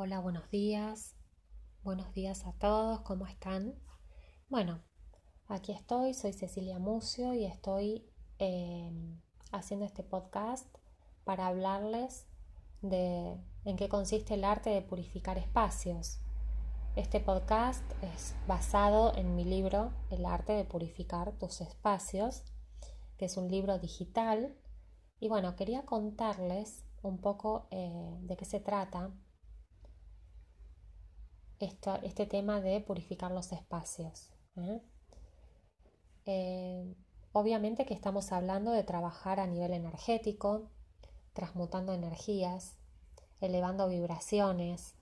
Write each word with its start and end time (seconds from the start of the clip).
Hola, 0.00 0.20
buenos 0.20 0.48
días. 0.48 1.16
Buenos 1.82 2.14
días 2.14 2.46
a 2.46 2.52
todos, 2.52 3.00
¿cómo 3.00 3.26
están? 3.26 3.74
Bueno, 4.48 4.80
aquí 5.48 5.72
estoy, 5.72 6.14
soy 6.14 6.32
Cecilia 6.32 6.78
Mucio 6.78 7.34
y 7.34 7.44
estoy 7.44 8.08
eh, 8.38 8.92
haciendo 9.50 9.84
este 9.84 10.04
podcast 10.04 10.72
para 11.24 11.48
hablarles 11.48 12.28
de 12.80 13.40
en 13.64 13.76
qué 13.76 13.88
consiste 13.88 14.34
el 14.34 14.44
arte 14.44 14.70
de 14.70 14.82
purificar 14.82 15.36
espacios. 15.36 16.20
Este 16.94 17.18
podcast 17.18 17.82
es 18.00 18.36
basado 18.46 19.12
en 19.16 19.34
mi 19.34 19.42
libro 19.42 19.90
El 20.10 20.26
arte 20.26 20.52
de 20.52 20.64
purificar 20.64 21.32
tus 21.32 21.60
espacios, 21.60 22.44
que 23.16 23.24
es 23.24 23.36
un 23.36 23.48
libro 23.48 23.80
digital. 23.80 24.54
Y 25.18 25.26
bueno, 25.26 25.56
quería 25.56 25.84
contarles 25.84 26.84
un 27.02 27.18
poco 27.18 27.66
eh, 27.72 28.16
de 28.20 28.36
qué 28.36 28.44
se 28.44 28.60
trata 28.60 29.10
este 31.60 32.26
tema 32.26 32.60
de 32.60 32.80
purificar 32.80 33.32
los 33.32 33.52
espacios. 33.52 34.30
¿eh? 34.56 34.80
Eh, 36.26 36.94
obviamente 37.32 37.84
que 37.84 37.94
estamos 37.94 38.32
hablando 38.32 38.70
de 38.70 38.84
trabajar 38.84 39.40
a 39.40 39.46
nivel 39.46 39.72
energético, 39.72 40.70
transmutando 41.32 41.92
energías, 41.92 42.76
elevando 43.40 43.88
vibraciones. 43.88 44.94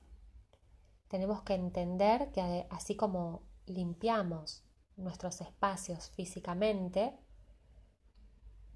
Tenemos 1.08 1.42
que 1.42 1.54
entender 1.54 2.32
que 2.32 2.66
así 2.70 2.96
como 2.96 3.42
limpiamos 3.66 4.64
nuestros 4.96 5.40
espacios 5.40 6.10
físicamente, 6.10 7.18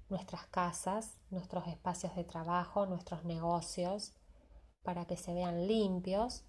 nuestras 0.09 0.45
casas, 0.47 1.17
nuestros 1.29 1.67
espacios 1.67 2.15
de 2.15 2.23
trabajo, 2.23 2.85
nuestros 2.85 3.23
negocios, 3.23 4.13
para 4.83 5.05
que 5.05 5.17
se 5.17 5.33
vean 5.33 5.67
limpios, 5.67 6.43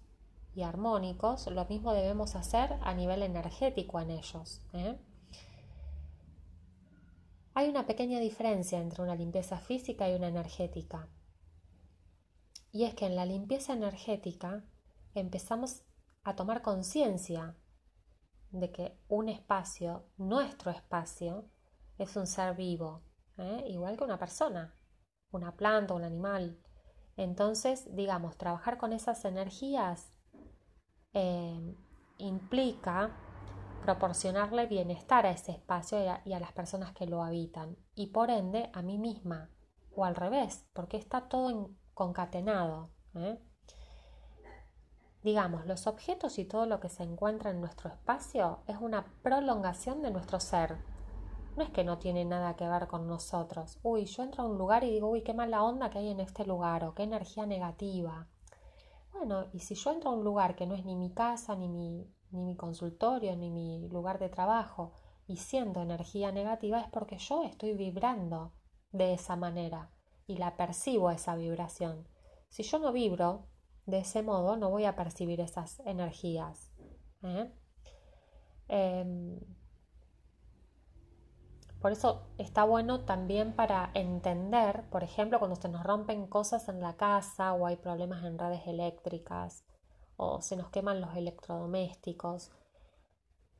y 0.55 0.63
armónicos, 0.63 1.47
lo 1.47 1.65
mismo 1.65 1.93
debemos 1.93 2.35
hacer 2.35 2.77
a 2.81 2.93
nivel 2.93 3.23
energético 3.23 3.99
en 3.99 4.11
ellos. 4.11 4.61
¿eh? 4.73 4.97
Hay 7.55 7.69
una 7.69 7.85
pequeña 7.85 8.19
diferencia 8.19 8.79
entre 8.79 9.03
una 9.03 9.15
limpieza 9.15 9.57
física 9.57 10.09
y 10.09 10.15
una 10.15 10.27
energética. 10.27 11.09
Y 12.71 12.85
es 12.85 12.95
que 12.95 13.05
en 13.05 13.15
la 13.15 13.25
limpieza 13.25 13.73
energética 13.73 14.63
empezamos 15.13 15.83
a 16.23 16.35
tomar 16.35 16.61
conciencia 16.61 17.55
de 18.51 18.71
que 18.71 18.97
un 19.07 19.29
espacio, 19.29 20.05
nuestro 20.17 20.71
espacio, 20.71 21.49
es 21.97 22.15
un 22.15 22.27
ser 22.27 22.55
vivo, 22.55 23.03
¿eh? 23.37 23.65
igual 23.67 23.97
que 23.97 24.03
una 24.03 24.17
persona, 24.17 24.75
una 25.31 25.55
planta, 25.55 25.93
un 25.93 26.03
animal. 26.03 26.59
Entonces, 27.17 27.95
digamos, 27.95 28.37
trabajar 28.37 28.77
con 28.77 28.93
esas 28.93 29.25
energías 29.25 30.12
eh, 31.13 31.75
implica 32.17 33.11
proporcionarle 33.83 34.65
bienestar 34.65 35.25
a 35.25 35.31
ese 35.31 35.51
espacio 35.51 35.99
y 36.25 36.33
a, 36.33 36.39
las 36.39 36.53
personas 36.53 36.93
que 36.93 37.05
lo 37.05 37.21
habitan 37.21 37.75
y 37.95 38.07
por 38.07 38.29
ende 38.29 38.69
a 38.73 38.81
mí 38.81 38.97
misma 38.97 39.49
o 39.95 40.05
al 40.05 40.15
revés, 40.15 40.65
porque 40.73 40.97
está 40.97 41.27
todo 41.27 41.71
concatenado. 41.93 42.89
¿eh? 43.15 43.39
Digamos, 45.21 45.65
los 45.65 45.85
objetos 45.85 46.39
y 46.39 46.45
todo 46.45 46.65
lo 46.65 46.79
que 46.79 46.89
se 46.89 47.03
encuentra 47.03 47.51
en 47.51 47.61
nuestro 47.61 47.89
espacio 47.89 48.63
es 48.67 48.77
una 48.77 49.05
prolongación 49.21 50.01
de 50.01 50.11
nuestro 50.11 50.39
ser. 50.39 50.77
No 51.55 51.63
es 51.63 51.69
que 51.69 51.83
no 51.83 51.99
tiene 51.99 52.25
nada 52.25 52.55
que 52.55 52.67
ver 52.67 52.87
con 52.87 53.07
nosotros. 53.07 53.79
Uy, 53.83 54.05
yo 54.05 54.23
entro 54.23 54.43
a 54.43 54.47
un 54.47 54.57
lugar 54.57 54.83
y 54.83 54.89
digo, 54.89 55.09
uy, 55.09 55.21
qué 55.21 55.33
mala 55.33 55.63
onda 55.63 55.89
que 55.89 55.99
hay 55.99 56.09
en 56.09 56.19
este 56.19 56.45
lugar 56.45 56.83
o 56.83 56.95
qué 56.95 57.03
energía 57.03 57.45
negativa. 57.45 58.27
Bueno, 59.13 59.47
y 59.53 59.59
si 59.59 59.75
yo 59.75 59.91
entro 59.91 60.09
a 60.09 60.13
un 60.13 60.23
lugar 60.23 60.55
que 60.55 60.65
no 60.65 60.75
es 60.75 60.83
ni 60.85 60.95
mi 60.95 61.13
casa, 61.13 61.55
ni 61.55 61.69
mi, 61.69 62.11
ni 62.31 62.41
mi 62.41 62.55
consultorio, 62.55 63.35
ni 63.35 63.49
mi 63.49 63.87
lugar 63.89 64.19
de 64.19 64.29
trabajo, 64.29 64.91
y 65.27 65.37
siendo 65.37 65.81
energía 65.81 66.31
negativa, 66.31 66.81
es 66.81 66.89
porque 66.89 67.17
yo 67.17 67.43
estoy 67.43 67.73
vibrando 67.73 68.53
de 68.91 69.13
esa 69.13 69.35
manera 69.35 69.91
y 70.27 70.37
la 70.37 70.57
percibo 70.57 71.11
esa 71.11 71.35
vibración. 71.35 72.07
Si 72.49 72.63
yo 72.63 72.79
no 72.79 72.91
vibro 72.91 73.47
de 73.85 73.99
ese 73.99 74.21
modo, 74.23 74.57
no 74.57 74.69
voy 74.69 74.85
a 74.85 74.95
percibir 74.95 75.41
esas 75.41 75.79
energías. 75.81 76.71
¿eh? 77.23 77.51
Em, 78.67 79.39
por 81.83 81.91
eso 81.91 82.29
está 82.37 82.63
bueno 82.63 83.03
también 83.03 83.57
para 83.57 83.91
entender, 83.93 84.89
por 84.89 85.03
ejemplo, 85.03 85.37
cuando 85.37 85.57
se 85.57 85.67
nos 85.67 85.83
rompen 85.83 86.27
cosas 86.27 86.69
en 86.69 86.79
la 86.79 86.95
casa 86.95 87.51
o 87.51 87.65
hay 87.65 87.75
problemas 87.75 88.23
en 88.23 88.39
redes 88.39 88.65
eléctricas 88.67 89.65
o 90.15 90.39
se 90.41 90.55
nos 90.55 90.69
queman 90.69 91.01
los 91.01 91.13
electrodomésticos. 91.17 92.53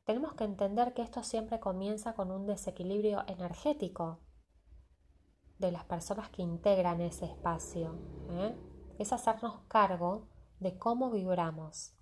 Tenemos 0.06 0.32
que 0.32 0.44
entender 0.44 0.94
que 0.94 1.02
esto 1.02 1.22
siempre 1.22 1.60
comienza 1.60 2.14
con 2.14 2.30
un 2.30 2.46
desequilibrio 2.46 3.24
energético 3.26 4.20
de 5.58 5.70
las 5.70 5.84
personas 5.84 6.30
que 6.30 6.40
integran 6.40 7.02
ese 7.02 7.26
espacio. 7.26 7.94
¿eh? 8.30 8.56
Es 8.98 9.12
hacernos 9.12 9.60
cargo 9.68 10.30
de 10.60 10.78
cómo 10.78 11.10
vibramos. 11.10 11.94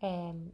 Em, 0.00 0.50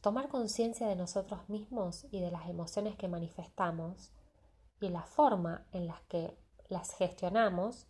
Tomar 0.00 0.28
conciencia 0.28 0.86
de 0.86 0.96
nosotros 0.96 1.48
mismos 1.48 2.06
y 2.10 2.20
de 2.20 2.30
las 2.30 2.48
emociones 2.48 2.96
que 2.96 3.08
manifestamos 3.08 4.12
y 4.80 4.88
la 4.88 5.02
forma 5.02 5.66
en 5.72 5.86
la 5.86 6.00
que 6.08 6.36
las 6.68 6.94
gestionamos, 6.94 7.86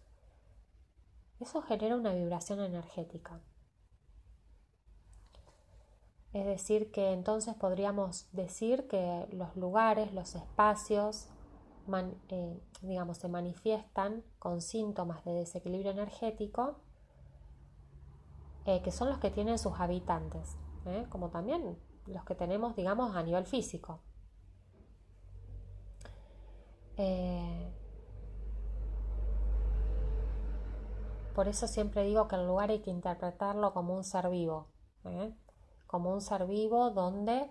eso 1.40 1.62
genera 1.62 1.96
una 1.96 2.14
vibración 2.14 2.60
energética. 2.60 3.40
Es 6.32 6.44
decir, 6.44 6.90
que 6.90 7.12
entonces 7.12 7.54
podríamos 7.54 8.28
decir 8.32 8.88
que 8.88 9.26
los 9.32 9.56
lugares, 9.56 10.12
los 10.12 10.34
espacios, 10.34 11.28
eh, 12.28 12.60
digamos, 12.82 13.18
se 13.18 13.28
manifiestan 13.28 14.22
con 14.38 14.60
síntomas 14.60 15.24
de 15.24 15.32
desequilibrio 15.32 15.92
energético, 15.92 16.76
eh, 18.66 18.82
que 18.82 18.90
son 18.90 19.08
los 19.08 19.18
que 19.18 19.30
tienen 19.30 19.58
sus 19.58 19.80
habitantes, 19.80 20.56
¿eh? 20.86 21.06
como 21.08 21.30
también 21.30 21.78
los 22.06 22.24
que 22.24 22.34
tenemos, 22.34 22.76
digamos, 22.76 23.16
a 23.16 23.22
nivel 23.22 23.46
físico. 23.46 24.00
Eh, 26.96 27.72
por 31.34 31.48
eso 31.48 31.66
siempre 31.66 32.04
digo 32.04 32.28
que 32.28 32.36
el 32.36 32.46
lugar 32.46 32.70
hay 32.70 32.80
que 32.80 32.90
interpretarlo 32.90 33.74
como 33.74 33.94
un 33.94 34.04
ser 34.04 34.30
vivo, 34.30 34.68
¿eh? 35.04 35.34
como 35.86 36.12
un 36.12 36.20
ser 36.20 36.46
vivo 36.46 36.90
donde 36.90 37.50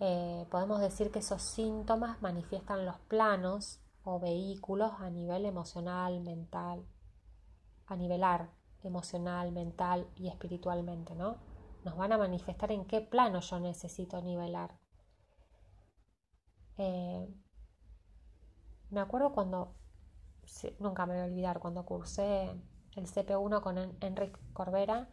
eh, 0.00 0.46
podemos 0.50 0.80
decir 0.80 1.10
que 1.10 1.18
esos 1.18 1.42
síntomas 1.42 2.20
manifiestan 2.22 2.86
los 2.86 2.98
planos 3.00 3.80
o 4.02 4.18
vehículos 4.18 4.92
a 4.98 5.10
nivel 5.10 5.44
emocional, 5.44 6.20
mental, 6.20 6.84
a 7.86 7.96
nivelar 7.96 8.50
emocional, 8.82 9.52
mental 9.52 10.08
y 10.16 10.28
espiritualmente, 10.28 11.14
¿no? 11.14 11.36
Nos 11.84 11.96
van 11.96 12.12
a 12.12 12.18
manifestar 12.18 12.72
en 12.72 12.86
qué 12.86 13.00
plano 13.00 13.40
yo 13.40 13.60
necesito 13.60 14.20
nivelar. 14.22 14.78
Eh, 16.78 17.28
me 18.90 19.00
acuerdo 19.00 19.32
cuando, 19.32 19.74
nunca 20.78 21.06
me 21.06 21.14
voy 21.14 21.22
a 21.22 21.26
olvidar, 21.26 21.60
cuando 21.60 21.84
cursé 21.84 22.50
el 22.96 23.06
CP1 23.06 23.60
con 23.60 23.78
Enrique 24.00 24.40
Corbera, 24.52 25.08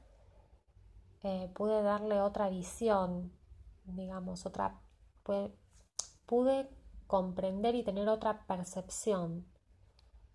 eh, 1.24 1.52
pude 1.54 1.82
darle 1.84 2.22
otra 2.22 2.50
visión, 2.50 3.32
digamos, 3.86 4.46
otra, 4.46 4.80
pude, 6.26 6.70
comprender 7.08 7.76
y 7.76 7.84
tener 7.84 8.08
otra 8.08 8.48
percepción 8.48 9.46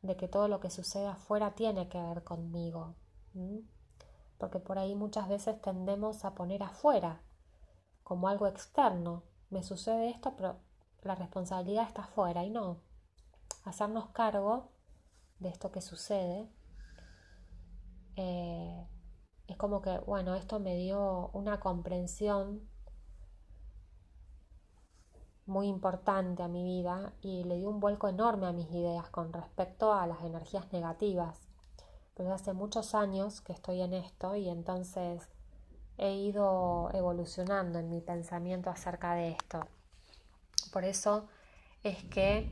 de 0.02 0.16
que 0.16 0.28
todo 0.28 0.46
lo 0.46 0.60
que 0.60 0.68
sucede 0.68 1.06
afuera 1.06 1.54
tiene 1.54 1.88
que 1.88 2.00
ver 2.00 2.22
conmigo 2.22 2.94
porque 4.38 4.58
por 4.58 4.78
ahí 4.78 4.94
muchas 4.94 5.28
veces 5.28 5.60
tendemos 5.60 6.24
a 6.24 6.34
poner 6.34 6.62
afuera 6.62 7.22
como 8.02 8.28
algo 8.28 8.46
externo. 8.46 9.24
Me 9.50 9.62
sucede 9.62 10.10
esto, 10.10 10.34
pero 10.36 10.60
la 11.02 11.14
responsabilidad 11.14 11.86
está 11.86 12.02
afuera 12.02 12.44
y 12.44 12.50
no. 12.50 12.82
Hacernos 13.64 14.08
cargo 14.10 14.72
de 15.38 15.48
esto 15.48 15.70
que 15.70 15.80
sucede 15.80 16.48
eh, 18.16 18.88
es 19.46 19.56
como 19.56 19.82
que, 19.82 19.98
bueno, 19.98 20.34
esto 20.34 20.58
me 20.60 20.76
dio 20.76 21.30
una 21.32 21.60
comprensión 21.60 22.68
muy 25.46 25.68
importante 25.68 26.42
a 26.42 26.48
mi 26.48 26.64
vida 26.64 27.14
y 27.20 27.44
le 27.44 27.56
dio 27.56 27.70
un 27.70 27.78
vuelco 27.78 28.08
enorme 28.08 28.46
a 28.46 28.52
mis 28.52 28.68
ideas 28.70 29.08
con 29.10 29.32
respecto 29.32 29.92
a 29.92 30.06
las 30.06 30.22
energías 30.22 30.72
negativas 30.72 31.45
pero 32.16 32.32
hace 32.32 32.54
muchos 32.54 32.94
años 32.94 33.42
que 33.42 33.52
estoy 33.52 33.82
en 33.82 33.92
esto 33.92 34.34
y 34.36 34.48
entonces 34.48 35.28
he 35.98 36.12
ido 36.14 36.90
evolucionando 36.94 37.78
en 37.78 37.90
mi 37.90 38.00
pensamiento 38.00 38.70
acerca 38.70 39.14
de 39.14 39.32
esto. 39.32 39.66
Por 40.72 40.84
eso 40.84 41.28
es 41.82 42.02
que 42.04 42.50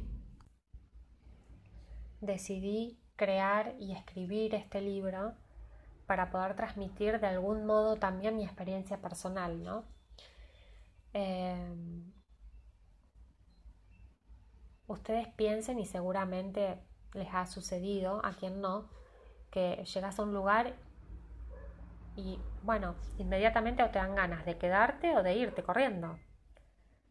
decidí 2.20 3.00
crear 3.16 3.74
y 3.78 3.92
escribir 3.92 4.54
este 4.54 4.82
libro 4.82 5.34
para 6.06 6.30
poder 6.30 6.56
transmitir 6.56 7.18
de 7.18 7.26
algún 7.26 7.64
modo 7.64 7.96
también 7.96 8.36
mi 8.36 8.44
experiencia 8.44 9.00
personal, 9.00 9.62
¿no? 9.62 9.84
Em, 11.14 12.12
ustedes 14.86 15.28
piensen 15.28 15.78
y 15.78 15.86
seguramente 15.86 16.82
les 17.14 17.28
ha 17.32 17.46
sucedido, 17.46 18.20
a 18.24 18.34
quien 18.34 18.60
no, 18.60 18.90
que 19.54 19.84
llegas 19.84 20.18
a 20.18 20.24
un 20.24 20.34
lugar 20.34 20.74
y 22.16 22.40
bueno, 22.64 22.96
inmediatamente 23.18 23.84
te 23.84 24.00
dan 24.00 24.16
ganas 24.16 24.44
de 24.44 24.58
quedarte 24.58 25.16
o 25.16 25.22
de 25.22 25.34
irte 25.34 25.62
corriendo, 25.62 26.18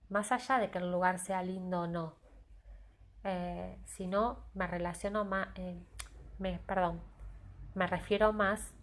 más 0.10 0.34
allá 0.34 0.60
de 0.60 0.70
que 0.70 0.80
el 0.80 0.92
lugar 0.92 1.20
sea 1.20 1.42
lindo 1.42 1.84
o 1.84 1.88
no. 1.88 2.18
Eh, 3.24 3.80
si 3.86 4.08
no, 4.08 4.46
me 4.54 4.68
relaciono 4.68 5.24
más, 5.24 5.48
me, 6.38 6.60
perdón, 6.60 7.02
me 7.76 7.88
refiero 7.88 8.34
más 8.34 8.74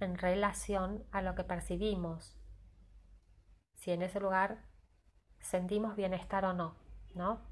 en 0.00 0.16
relación 0.16 1.04
a 1.12 1.20
lo 1.20 1.34
que 1.34 1.44
percibimos, 1.44 2.38
si 3.74 3.90
en 3.90 4.00
ese 4.00 4.18
lugar 4.18 4.64
sentimos 5.40 5.94
bienestar 5.94 6.46
o 6.46 6.54
no, 6.54 6.74
¿no? 7.14 7.42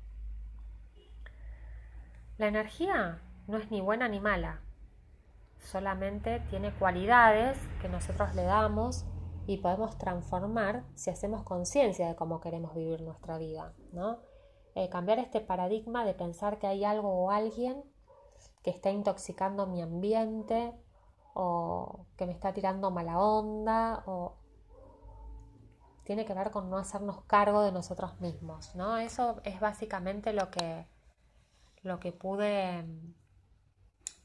La 2.38 2.46
energía 2.46 3.20
no 3.46 3.58
es 3.58 3.70
ni 3.70 3.82
buena 3.82 4.08
ni 4.08 4.18
mala, 4.18 4.62
solamente 5.62 6.40
tiene 6.50 6.72
cualidades 6.74 7.58
que 7.80 7.88
nosotros 7.88 8.34
le 8.34 8.42
damos 8.42 9.06
y 9.46 9.58
podemos 9.58 9.98
transformar 9.98 10.84
si 10.94 11.10
hacemos 11.10 11.42
conciencia 11.42 12.08
de 12.08 12.16
cómo 12.16 12.40
queremos 12.40 12.74
vivir 12.74 13.02
nuestra 13.02 13.38
vida, 13.38 13.74
¿no? 13.92 14.18
Eh, 14.74 14.88
cambiar 14.88 15.18
este 15.18 15.40
paradigma 15.40 16.04
de 16.04 16.14
pensar 16.14 16.58
que 16.58 16.66
hay 16.66 16.84
algo 16.84 17.08
o 17.08 17.30
alguien 17.30 17.82
que 18.62 18.70
está 18.70 18.90
intoxicando 18.90 19.66
mi 19.66 19.82
ambiente 19.82 20.72
o 21.34 22.06
que 22.16 22.26
me 22.26 22.32
está 22.32 22.52
tirando 22.52 22.90
mala 22.90 23.18
onda 23.18 24.02
o 24.06 24.36
tiene 26.04 26.24
que 26.24 26.34
ver 26.34 26.50
con 26.50 26.70
no 26.70 26.78
hacernos 26.78 27.22
cargo 27.24 27.62
de 27.62 27.72
nosotros 27.72 28.20
mismos, 28.20 28.74
¿no? 28.74 28.96
Eso 28.98 29.40
es 29.44 29.60
básicamente 29.60 30.32
lo 30.32 30.50
que 30.50 30.86
lo 31.82 31.98
que 31.98 32.12
pude 32.12 32.84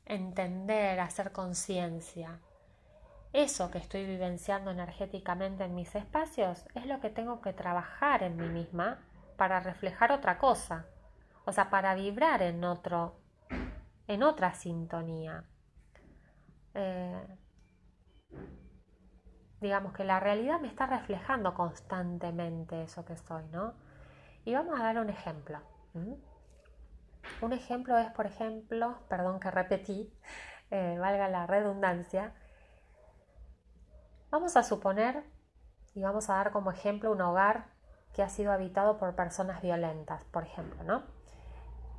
entender, 0.07 0.99
hacer 0.99 1.31
conciencia. 1.31 2.39
Eso 3.33 3.69
que 3.69 3.77
estoy 3.77 4.05
vivenciando 4.05 4.71
energéticamente 4.71 5.65
en 5.65 5.75
mis 5.75 5.93
espacios 5.95 6.65
es 6.75 6.85
lo 6.85 6.99
que 6.99 7.09
tengo 7.09 7.41
que 7.41 7.53
trabajar 7.53 8.23
en 8.23 8.37
mí 8.37 8.47
misma 8.47 8.99
para 9.35 9.59
reflejar 9.59 10.11
otra 10.11 10.37
cosa, 10.37 10.85
o 11.45 11.51
sea, 11.51 11.69
para 11.69 11.93
vibrar 11.93 12.41
en 12.41 12.63
otro, 12.63 13.19
en 14.07 14.23
otra 14.23 14.53
sintonía. 14.53 15.43
Eh, 16.73 17.27
digamos 19.61 19.93
que 19.93 20.03
la 20.03 20.19
realidad 20.19 20.59
me 20.59 20.67
está 20.67 20.85
reflejando 20.85 21.53
constantemente 21.53 22.83
eso 22.83 23.05
que 23.05 23.17
soy, 23.17 23.43
¿no? 23.51 23.73
Y 24.45 24.53
vamos 24.53 24.79
a 24.79 24.83
dar 24.83 24.99
un 24.99 25.09
ejemplo. 25.09 25.59
Un 27.41 27.53
ejemplo 27.53 27.97
es, 27.97 28.09
por 28.11 28.25
ejemplo, 28.25 28.97
perdón 29.09 29.39
que 29.39 29.51
repetí, 29.51 30.11
eh, 30.71 30.97
valga 30.99 31.29
la 31.29 31.45
redundancia, 31.45 32.33
vamos 34.31 34.57
a 34.57 34.63
suponer 34.63 35.23
y 35.93 36.01
vamos 36.01 36.29
a 36.29 36.35
dar 36.35 36.51
como 36.51 36.71
ejemplo 36.71 37.11
un 37.11 37.21
hogar 37.21 37.67
que 38.13 38.23
ha 38.23 38.29
sido 38.29 38.51
habitado 38.51 38.97
por 38.97 39.15
personas 39.15 39.61
violentas, 39.61 40.23
por 40.25 40.43
ejemplo, 40.43 40.83
¿no? 40.83 41.03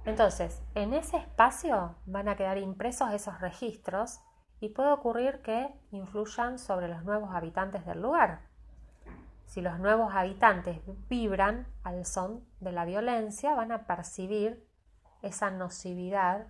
Entonces, 0.05 0.62
en 0.75 0.94
ese 0.94 1.19
espacio 1.19 1.96
van 2.06 2.29
a 2.29 2.37
quedar 2.37 2.58
impresos 2.58 3.12
esos 3.12 3.40
registros 3.40 4.20
y 4.61 4.70
puede 4.70 4.90
ocurrir 4.90 5.43
que 5.43 5.73
influyan 5.90 6.58
sobre 6.58 6.88
los 6.88 7.05
nuevos 7.05 7.35
habitantes 7.35 7.87
del 7.87 8.02
lugar. 8.02 8.40
Si 9.46 9.61
los 9.61 9.79
nuevos 9.79 10.14
habitantes 10.14 10.81
vibran 11.08 11.67
al 11.82 12.05
son 12.05 12.44
de 12.61 12.73
la 12.73 12.85
violencia, 12.85 13.55
van 13.55 13.73
a 13.73 13.87
percibir 13.87 14.67
esa 15.22 15.50
nocividad 15.50 16.48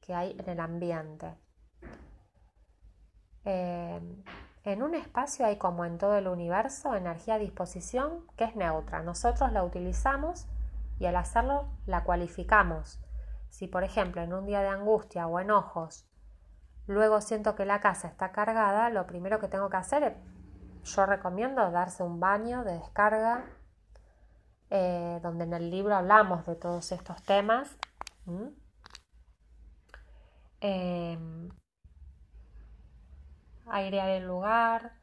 que 0.00 0.14
hay 0.14 0.36
en 0.38 0.48
el 0.48 0.60
ambiente. 0.60 1.34
Eh, 3.44 4.00
en 4.64 4.82
un 4.82 4.94
espacio 4.94 5.46
hay 5.46 5.56
como 5.56 5.84
en 5.84 5.98
todo 5.98 6.16
el 6.16 6.28
universo 6.28 6.94
energía 6.94 7.34
a 7.34 7.38
disposición 7.38 8.26
que 8.36 8.44
es 8.44 8.56
neutra. 8.56 9.02
Nosotros 9.02 9.52
la 9.52 9.64
utilizamos 9.64 10.46
y 10.98 11.06
al 11.06 11.16
hacerlo 11.16 11.68
la 11.86 12.04
cualificamos. 12.04 13.00
Si 13.48 13.66
por 13.66 13.84
ejemplo 13.84 14.22
en 14.22 14.32
un 14.32 14.46
día 14.46 14.60
de 14.60 14.68
angustia 14.68 15.26
o 15.26 15.40
enojos 15.40 16.06
luego 16.86 17.20
siento 17.20 17.54
que 17.54 17.66
la 17.66 17.80
casa 17.80 18.08
está 18.08 18.32
cargada, 18.32 18.90
lo 18.90 19.06
primero 19.06 19.38
que 19.38 19.48
tengo 19.48 19.68
que 19.68 19.76
hacer, 19.76 20.16
yo 20.84 21.06
recomiendo 21.06 21.70
darse 21.70 22.02
un 22.02 22.18
baño 22.18 22.64
de 22.64 22.72
descarga, 22.72 23.44
eh, 24.70 25.20
donde 25.22 25.44
en 25.44 25.52
el 25.52 25.70
libro 25.70 25.94
hablamos 25.94 26.46
de 26.46 26.56
todos 26.56 26.92
estos 26.92 27.22
temas 27.22 27.76
Em, 30.60 31.48
airear 33.66 34.10
el 34.10 34.26
lugar, 34.26 35.00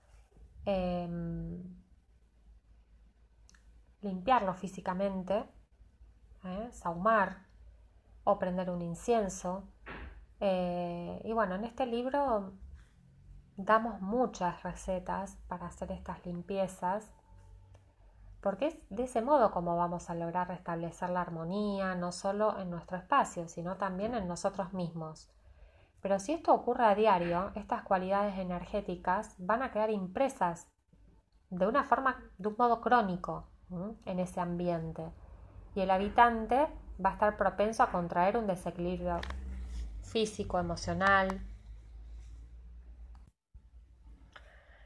em, 0.66 1.64
limpiarlo 4.02 4.54
físicamente, 4.54 5.46
¿eh? 6.44 6.70
saumar 6.72 7.48
o 8.24 8.38
prender 8.38 8.70
un 8.70 8.82
incienso. 8.82 9.68
Eh, 10.40 11.22
y 11.24 11.34
bueno, 11.34 11.56
en 11.56 11.64
este 11.64 11.86
libro 11.86 12.54
damos 13.58 14.02
muchas 14.02 14.62
recetas 14.64 15.38
para 15.48 15.68
hacer 15.68 15.92
estas 15.92 16.26
limpiezas 16.26 17.12
porque 18.46 18.68
es 18.68 18.78
de 18.92 19.06
ese 19.06 19.24
modo 19.24 19.50
como 19.50 19.76
vamos 19.76 20.12
a 20.12 20.14
lograr 20.14 20.48
restablecer 20.48 21.10
la 21.10 21.22
armonía, 21.22 21.96
no 21.96 22.12
solo 22.12 22.60
en 22.60 22.70
nuestro 22.70 22.96
espacio, 22.96 23.50
sino 23.50 23.78
también 23.78 24.14
en 24.14 24.28
nosotros 24.28 24.72
mismos. 24.72 25.32
Pero 26.00 26.20
si 26.20 26.34
esto 26.34 26.54
ocurre 26.54 26.86
a 26.86 26.94
diario, 26.94 27.52
estas 27.56 27.82
cualidades 27.82 28.38
energéticas 28.38 29.34
van 29.40 29.64
a 29.64 29.72
quedar 29.72 29.90
impresas 29.90 30.68
de 31.50 31.66
una 31.66 31.86
forma, 31.86 32.24
de 32.38 32.50
un 32.50 32.56
modo 32.56 32.82
crónico 32.82 33.48
en 34.06 34.20
ese 34.20 34.40
ambiente. 34.40 35.12
Y 35.74 35.82
el 35.82 35.90
habitante 35.90 36.68
va 37.04 37.10
a 37.10 37.14
estar 37.14 37.38
propenso 37.38 37.82
a 37.82 37.92
contraer 37.92 38.38
un 38.38 38.46
desequilibrio 38.46 39.22
físico, 40.04 40.60
emocional. 40.60 41.42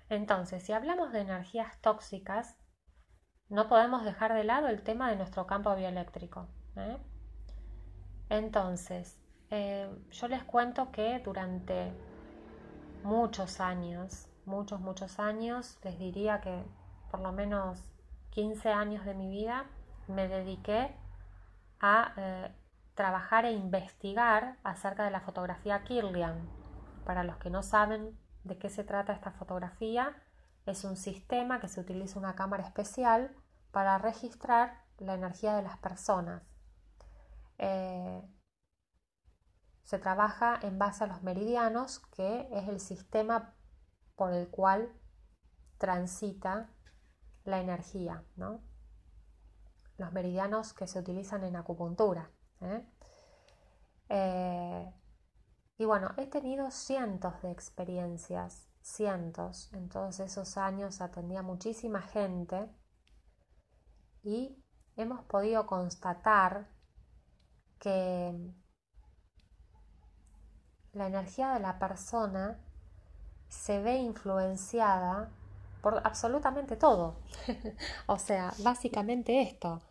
Entonces, 0.08 0.64
si 0.64 0.72
hablamos 0.72 1.12
de 1.12 1.20
energías 1.20 1.78
tóxicas, 1.82 2.56
no 3.50 3.68
podemos 3.68 4.06
dejar 4.06 4.34
de 4.34 4.44
lado 4.44 4.68
el 4.68 4.82
tema 4.82 5.10
de 5.10 5.16
nuestro 5.16 5.48
campo 5.48 5.76
bioeléctrico. 5.76 6.48
¿eh? 6.76 6.98
Entonces, 8.30 9.20
eh, 9.50 9.90
yo 10.12 10.28
les 10.28 10.44
cuento 10.44 10.92
que 10.92 11.20
durante 11.20 11.92
muchos 13.04 13.60
años, 13.60 14.28
muchos, 14.46 14.80
muchos 14.80 15.20
años, 15.20 15.80
les 15.84 15.98
diría 15.98 16.42
que 16.42 16.64
por 17.10 17.22
lo 17.22 17.32
menos 17.32 17.84
15 18.32 18.70
años 18.70 19.04
de 19.06 19.16
mi 19.16 19.30
vida, 19.30 19.66
me 20.08 20.28
dediqué 20.28 20.96
a 21.80 22.14
eh, 22.18 22.52
trabajar 22.94 23.46
e 23.46 23.52
investigar 23.52 24.58
acerca 24.64 25.06
de 25.06 25.12
la 25.12 25.22
fotografía 25.22 25.84
Kirlian. 25.84 26.48
Para 27.06 27.24
los 27.24 27.38
que 27.38 27.50
no 27.50 27.64
saben 27.64 28.16
de 28.44 28.60
qué 28.60 28.70
se 28.70 28.84
trata 28.84 29.14
esta 29.14 29.32
fotografía, 29.32 30.16
es 30.68 30.84
un 30.84 30.98
sistema 30.98 31.60
que 31.60 31.68
se 31.68 31.80
utiliza 31.80 32.20
una 32.20 32.36
cámara 32.36 32.64
especial 32.64 33.32
para 33.72 33.98
registrar 33.98 34.86
la 34.98 35.14
energía 35.14 35.56
de 35.56 35.64
las 35.64 35.78
personas. 35.78 36.44
Eh, 37.58 38.22
se 39.84 40.00
trabaja 40.00 40.60
en 40.62 40.78
base 40.78 41.04
a 41.04 41.08
los 41.08 41.24
meridianos, 41.24 42.00
que 42.12 42.48
es 42.52 42.68
el 42.68 42.80
sistema 42.80 43.56
por 44.16 44.34
el 44.34 44.50
cual 44.50 44.94
transita 45.78 46.70
la 47.44 47.60
energía, 47.60 48.24
los 49.98 50.12
meridianos 50.12 50.74
que 50.74 50.88
se 50.88 51.00
utilizan 51.00 51.44
en 51.44 51.56
acupuntura. 51.56 52.30
¿eh? 52.62 52.86
Eh, 54.10 54.94
y 55.78 55.86
bueno, 55.86 56.14
he 56.18 56.28
tenido 56.28 56.70
cientos 56.70 57.42
de 57.42 57.52
experiencias 57.52 58.70
cientos. 58.82 59.72
En 59.74 59.90
todos 59.90 60.20
esos 60.20 60.58
años 60.58 61.02
atendía 61.02 61.42
muchísima 61.42 62.02
gente 62.02 62.70
y 64.24 64.56
hemos 64.96 65.24
podido 65.24 65.66
constatar 65.66 66.68
que 67.80 68.34
la 70.94 71.08
energía 71.08 71.54
de 71.54 71.60
la 71.60 71.80
persona 71.80 72.60
se 73.48 73.82
ve 73.82 73.98
influenciada 73.98 75.32
por 75.82 76.02
absolutamente 76.06 76.76
todo. 76.76 77.16
o 78.08 78.20
sea, 78.20 78.54
básicamente 78.60 79.42
esto. 79.42 79.82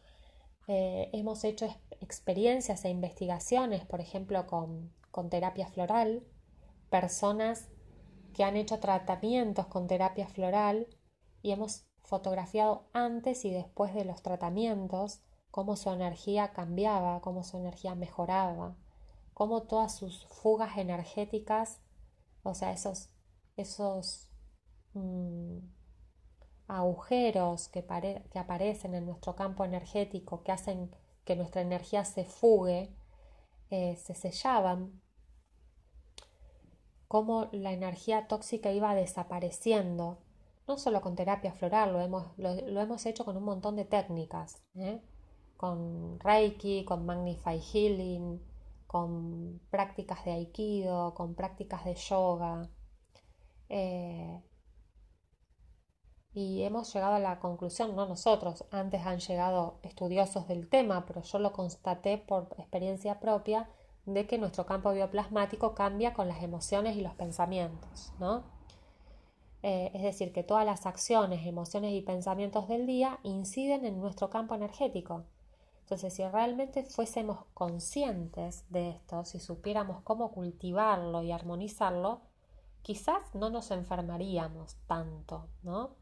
Eh, 0.66 1.08
hemos 1.14 1.44
hecho 1.44 1.66
experiencias 2.00 2.84
e 2.84 2.90
investigaciones, 2.90 3.86
por 3.86 4.00
ejemplo, 4.00 4.46
con, 4.46 4.92
con 5.10 5.30
terapia 5.30 5.66
floral, 5.66 6.22
personas 6.90 7.68
que 8.34 8.44
han 8.44 8.56
hecho 8.56 8.78
tratamientos 8.78 9.66
con 9.66 9.86
terapia 9.86 10.28
floral 10.28 10.86
y 11.42 11.52
hemos 11.52 11.87
fotografiado 12.08 12.84
antes 12.94 13.44
y 13.44 13.50
después 13.50 13.92
de 13.94 14.06
los 14.06 14.22
tratamientos 14.22 15.20
cómo 15.50 15.76
su 15.76 15.90
energía 15.90 16.52
cambiaba, 16.52 17.20
cómo 17.20 17.44
su 17.44 17.58
energía 17.58 17.94
mejoraba, 17.94 18.76
cómo 19.34 19.64
todas 19.64 19.94
sus 19.94 20.26
fugas 20.26 20.78
energéticas, 20.78 21.80
o 22.42 22.54
sea, 22.54 22.72
esos, 22.72 23.10
esos 23.56 24.28
mm, 24.94 25.58
agujeros 26.66 27.68
que, 27.68 27.84
aparecen 28.34 28.94
en 28.94 29.04
nuestro 29.04 29.36
campo 29.36 29.64
energético, 29.64 30.42
que 30.42 30.52
hacen 30.52 30.90
que 31.24 31.36
nuestra 31.36 31.60
energía 31.60 32.06
se 32.06 32.24
fugue, 32.24 32.94
eh, 33.70 33.96
se 33.96 34.14
sellaban, 34.14 35.02
cómo 37.06 37.48
la 37.52 37.72
energía 37.72 38.28
tóxica 38.28 38.72
iba 38.72 38.94
desapareciendo, 38.94 40.18
no 40.68 40.76
solo 40.76 41.00
con 41.00 41.16
terapia 41.16 41.52
floral, 41.52 41.92
lo 41.92 42.00
hemos, 42.00 42.36
lo, 42.36 42.80
hemos 42.80 43.06
hecho 43.06 43.24
con 43.24 43.36
un 43.36 43.44
montón 43.44 43.74
de 43.74 43.86
técnicas, 43.86 44.62
¿eh? 44.74 45.00
con 45.56 46.20
Reiki, 46.20 46.84
con 46.84 47.06
Magnify 47.06 47.58
Healing, 47.58 48.40
con 48.86 49.60
prácticas 49.70 50.24
de 50.24 50.32
Aikido, 50.32 51.14
con 51.14 51.34
prácticas 51.34 51.84
de 51.84 51.94
yoga. 51.94 52.70
Eh, 53.70 54.42
y 56.34 56.62
hemos 56.62 56.92
llegado 56.92 57.14
a 57.14 57.18
la 57.18 57.40
conclusión, 57.40 57.96
no 57.96 58.06
nosotros, 58.06 58.64
antes 58.70 59.04
han 59.04 59.18
llegado 59.18 59.80
estudiosos 59.82 60.46
del 60.46 60.68
tema, 60.68 61.06
pero 61.06 61.22
yo 61.22 61.38
lo 61.38 61.52
constaté 61.52 62.18
por 62.18 62.54
experiencia 62.58 63.18
propia, 63.18 63.68
de 64.04 64.26
que 64.26 64.38
nuestro 64.38 64.64
campo 64.64 64.92
bioplasmático 64.92 65.74
cambia 65.74 66.14
con 66.14 66.28
las 66.28 66.42
emociones 66.42 66.96
y 66.96 67.02
los 67.02 67.14
pensamientos, 67.14 68.12
¿no? 68.18 68.57
Eh, 69.62 69.90
es 69.94 70.02
decir, 70.02 70.32
que 70.32 70.44
todas 70.44 70.64
las 70.64 70.86
acciones, 70.86 71.46
emociones 71.46 71.92
y 71.92 72.02
pensamientos 72.02 72.68
del 72.68 72.86
día 72.86 73.18
inciden 73.24 73.84
en 73.84 74.00
nuestro 74.00 74.30
campo 74.30 74.54
energético. 74.54 75.24
Entonces, 75.80 76.12
si 76.12 76.24
realmente 76.24 76.84
fuésemos 76.84 77.46
conscientes 77.54 78.64
de 78.68 78.90
esto, 78.90 79.24
si 79.24 79.40
supiéramos 79.40 80.02
cómo 80.02 80.30
cultivarlo 80.30 81.22
y 81.22 81.32
armonizarlo, 81.32 82.20
quizás 82.82 83.34
no 83.34 83.50
nos 83.50 83.70
enfermaríamos 83.70 84.76
tanto, 84.86 85.48
¿no? 85.62 85.96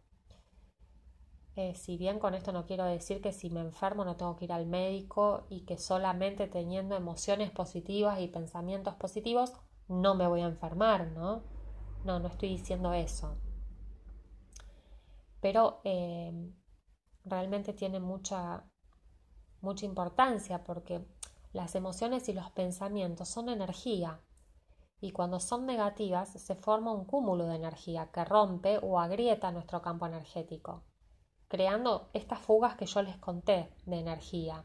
Eh, 1.57 1.75
si 1.75 1.97
bien 1.97 2.19
con 2.19 2.35
esto 2.35 2.53
no 2.53 2.67
quiero 2.67 2.85
decir 2.85 3.23
que 3.23 3.33
si 3.33 3.49
me 3.49 3.61
enfermo 3.61 4.05
no 4.05 4.17
tengo 4.17 4.37
que 4.37 4.45
ir 4.45 4.53
al 4.53 4.67
médico 4.67 5.47
y 5.49 5.61
que 5.63 5.79
solamente 5.79 6.49
teniendo 6.49 6.95
emociones 6.97 7.51
positivas 7.51 8.21
y 8.21 8.29
pensamientos 8.29 8.95
positivos 8.97 9.55
no 9.89 10.15
me 10.15 10.27
voy 10.27 10.43
a 10.43 10.47
enfermar, 10.47 11.07
¿no? 11.13 11.43
No, 12.05 12.19
no 12.19 12.29
estoy 12.29 12.51
diciendo 12.51 12.93
eso. 12.93 13.37
Pero 15.40 15.81
eh, 15.85 16.52
realmente 17.25 17.73
tiene 17.73 18.00
mucha, 18.00 18.64
mucha 19.61 19.85
importancia 19.85 20.64
porque 20.64 21.07
las 21.52 21.75
emociones 21.75 22.28
y 22.28 22.33
los 22.33 22.50
pensamientos 22.50 23.28
son 23.28 23.49
energía 23.49 24.21
y 25.00 25.12
cuando 25.12 25.40
son 25.40 25.66
negativas 25.66 26.31
se 26.31 26.55
forma 26.55 26.93
un 26.93 27.05
cúmulo 27.05 27.47
de 27.47 27.57
energía 27.57 28.11
que 28.12 28.25
rompe 28.25 28.78
o 28.83 28.99
agrieta 28.99 29.52
nuestro 29.52 29.83
campo 29.83 30.07
energético 30.07 30.85
creando 31.49 32.09
estas 32.12 32.40
fugas 32.40 32.76
que 32.76 32.87
yo 32.87 33.02
les 33.02 33.16
conté 33.19 33.73
de 33.85 33.99
energía. 33.99 34.64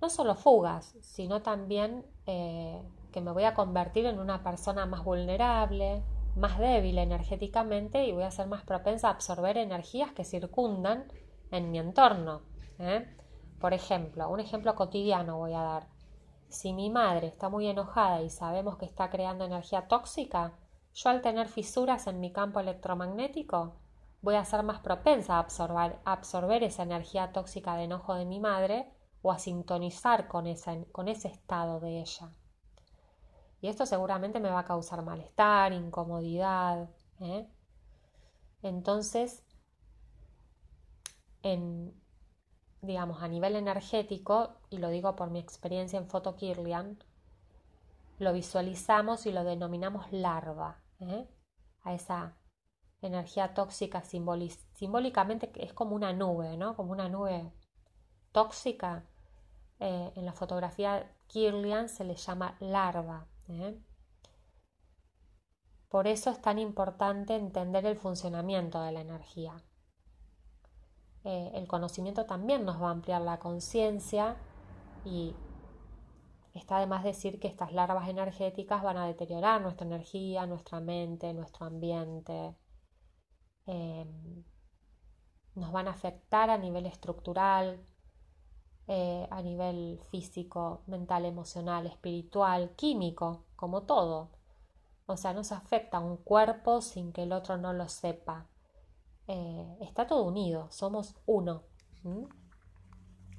No 0.00 0.10
solo 0.10 0.34
fugas, 0.34 0.96
sino 1.00 1.42
también 1.42 2.06
eh, 2.26 2.82
que 3.12 3.20
me 3.20 3.32
voy 3.32 3.44
a 3.44 3.54
convertir 3.54 4.06
en 4.06 4.18
una 4.18 4.42
persona 4.42 4.86
más 4.86 5.04
vulnerable, 5.04 6.02
más 6.36 6.58
débil 6.58 6.98
energéticamente 6.98 8.04
y 8.04 8.12
voy 8.12 8.24
a 8.24 8.30
ser 8.30 8.46
más 8.46 8.64
propensa 8.64 9.08
a 9.08 9.12
absorber 9.12 9.56
energías 9.56 10.12
que 10.12 10.24
circundan 10.24 11.10
en 11.50 11.70
mi 11.70 11.78
entorno. 11.78 12.42
¿eh? 12.78 13.06
Por 13.60 13.72
ejemplo, 13.72 14.28
un 14.28 14.40
ejemplo 14.40 14.74
cotidiano 14.74 15.38
voy 15.38 15.54
a 15.54 15.62
dar. 15.62 15.88
Si 16.48 16.72
mi 16.72 16.90
madre 16.90 17.28
está 17.28 17.48
muy 17.48 17.66
enojada 17.66 18.22
y 18.22 18.30
sabemos 18.30 18.76
que 18.76 18.84
está 18.84 19.10
creando 19.10 19.44
energía 19.44 19.86
tóxica, 19.88 20.54
yo 20.92 21.10
al 21.10 21.22
tener 21.22 21.48
fisuras 21.48 22.06
en 22.06 22.20
mi 22.20 22.32
campo 22.32 22.60
electromagnético 22.60 23.76
voy 24.22 24.36
a 24.36 24.44
ser 24.44 24.62
más 24.62 24.80
propensa 24.80 25.36
a 25.36 25.40
absorber, 26.04 26.62
esa 26.62 26.82
energía 26.82 27.32
tóxica 27.32 27.76
de 27.76 27.84
enojo 27.84 28.14
de 28.14 28.24
mi 28.24 28.40
madre 28.40 28.90
o 29.22 29.32
a 29.32 29.38
sintonizar 29.38 30.28
con 30.28 30.46
ese 30.46 31.28
estado 31.28 31.80
de 31.80 32.00
ella. 32.00 32.32
Y 33.64 33.68
esto 33.68 33.86
seguramente 33.86 34.40
me 34.40 34.50
va 34.50 34.58
a 34.58 34.64
causar 34.66 35.02
malestar, 35.02 35.72
incomodidad. 35.72 36.90
¿eh? 37.18 37.48
Entonces, 38.60 39.42
en, 41.42 41.98
digamos, 42.82 43.22
a 43.22 43.28
nivel 43.28 43.56
energético, 43.56 44.58
y 44.68 44.76
lo 44.76 44.90
digo 44.90 45.16
por 45.16 45.30
mi 45.30 45.38
experiencia 45.38 45.98
en 45.98 46.10
Foto 46.10 46.36
Kirlian, 46.36 47.02
lo 48.18 48.34
visualizamos 48.34 49.24
y 49.24 49.32
lo 49.32 49.44
denominamos 49.44 50.12
larva, 50.12 50.82
¿eh? 51.00 51.26
a 51.84 51.94
esa 51.94 52.36
energía 53.00 53.54
tóxica 53.54 54.02
simbólicamente 54.02 55.50
es 55.54 55.72
como 55.72 55.96
una 55.96 56.12
nube, 56.12 56.58
¿no? 56.58 56.76
Como 56.76 56.92
una 56.92 57.08
nube 57.08 57.50
tóxica. 58.30 59.06
Eh, 59.80 60.12
en 60.16 60.26
la 60.26 60.34
fotografía 60.34 61.10
Kirlian 61.28 61.88
se 61.88 62.04
le 62.04 62.16
llama 62.16 62.58
larva. 62.60 63.26
¿Eh? 63.48 63.78
Por 65.88 66.06
eso 66.06 66.30
es 66.30 66.40
tan 66.40 66.58
importante 66.58 67.36
entender 67.36 67.86
el 67.86 67.96
funcionamiento 67.96 68.82
de 68.82 68.92
la 68.92 69.00
energía. 69.00 69.62
Eh, 71.24 71.52
el 71.54 71.66
conocimiento 71.68 72.26
también 72.26 72.64
nos 72.64 72.82
va 72.82 72.88
a 72.88 72.92
ampliar 72.92 73.22
la 73.22 73.38
conciencia 73.38 74.36
y 75.04 75.34
está 76.52 76.80
de 76.80 76.86
más 76.86 77.04
decir 77.04 77.40
que 77.40 77.48
estas 77.48 77.72
larvas 77.72 78.08
energéticas 78.08 78.82
van 78.82 78.96
a 78.96 79.06
deteriorar 79.06 79.60
nuestra 79.60 79.86
energía, 79.86 80.46
nuestra 80.46 80.80
mente, 80.80 81.32
nuestro 81.32 81.66
ambiente, 81.66 82.56
Em, 83.66 84.44
nos 85.54 85.72
van 85.72 85.88
a 85.88 85.92
afectar 85.92 86.50
a 86.50 86.58
nivel 86.58 86.86
estructural, 86.86 87.80
eh, 88.86 89.26
a 89.30 89.40
nivel 89.40 89.98
físico, 90.10 90.82
mental, 90.86 91.24
emocional, 91.24 91.86
espiritual, 91.86 92.74
químico, 92.76 93.44
como 93.56 93.84
todo. 93.84 94.30
O 95.06 95.16
sea, 95.16 95.32
nos 95.32 95.52
afecta 95.52 96.00
un 96.00 96.18
cuerpo 96.18 96.82
sin 96.82 97.12
que 97.12 97.22
el 97.22 97.32
otro 97.32 97.56
no 97.56 97.72
lo 97.72 97.88
sepa. 97.88 98.46
Eh, 99.26 99.76
está 99.80 100.06
todo 100.06 100.24
unido, 100.24 100.70
somos 100.70 101.14
uno. 101.24 101.62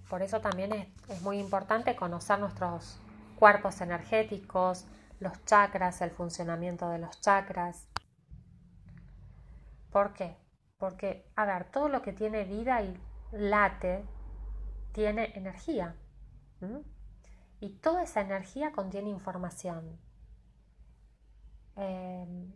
Por 0.10 0.24
eso 0.24 0.42
también 0.42 0.74
es, 0.74 0.88
es 1.10 1.22
muy 1.22 1.40
importante 1.40 1.96
conocer 1.96 2.40
nuestros 2.40 3.00
cuerpos 3.38 3.82
energéticos, 3.82 4.86
los 5.20 5.46
chakras, 5.46 6.02
el 6.02 6.12
funcionamiento 6.12 6.90
de 6.90 7.00
los 7.00 7.22
chakras. 7.22 7.88
¿Por 9.92 10.14
qué? 10.14 10.38
Porque, 10.78 11.32
a 11.36 11.46
ver, 11.46 11.72
todo 11.72 11.88
lo 11.88 12.02
que 12.02 12.14
tiene 12.14 12.44
vida 12.46 12.82
y 12.82 13.00
late 13.32 14.06
tiene 14.96 15.34
energía. 15.36 15.94
Y 17.60 17.70
toda 17.80 18.04
esa 18.04 18.22
energía 18.22 18.72
contiene 18.72 19.10
información. 19.10 20.00
Em, 21.76 22.54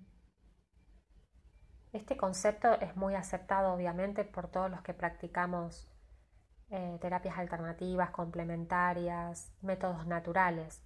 este 1.91 2.15
concepto 2.15 2.79
es 2.79 2.95
muy 2.95 3.15
aceptado, 3.15 3.73
obviamente, 3.73 4.23
por 4.23 4.47
todos 4.47 4.71
los 4.71 4.81
que 4.83 4.93
practicamos 4.93 5.91
eh, 6.69 6.97
terapias 7.01 7.37
alternativas, 7.37 8.11
complementarias, 8.11 9.51
métodos 9.61 10.07
naturales. 10.07 10.81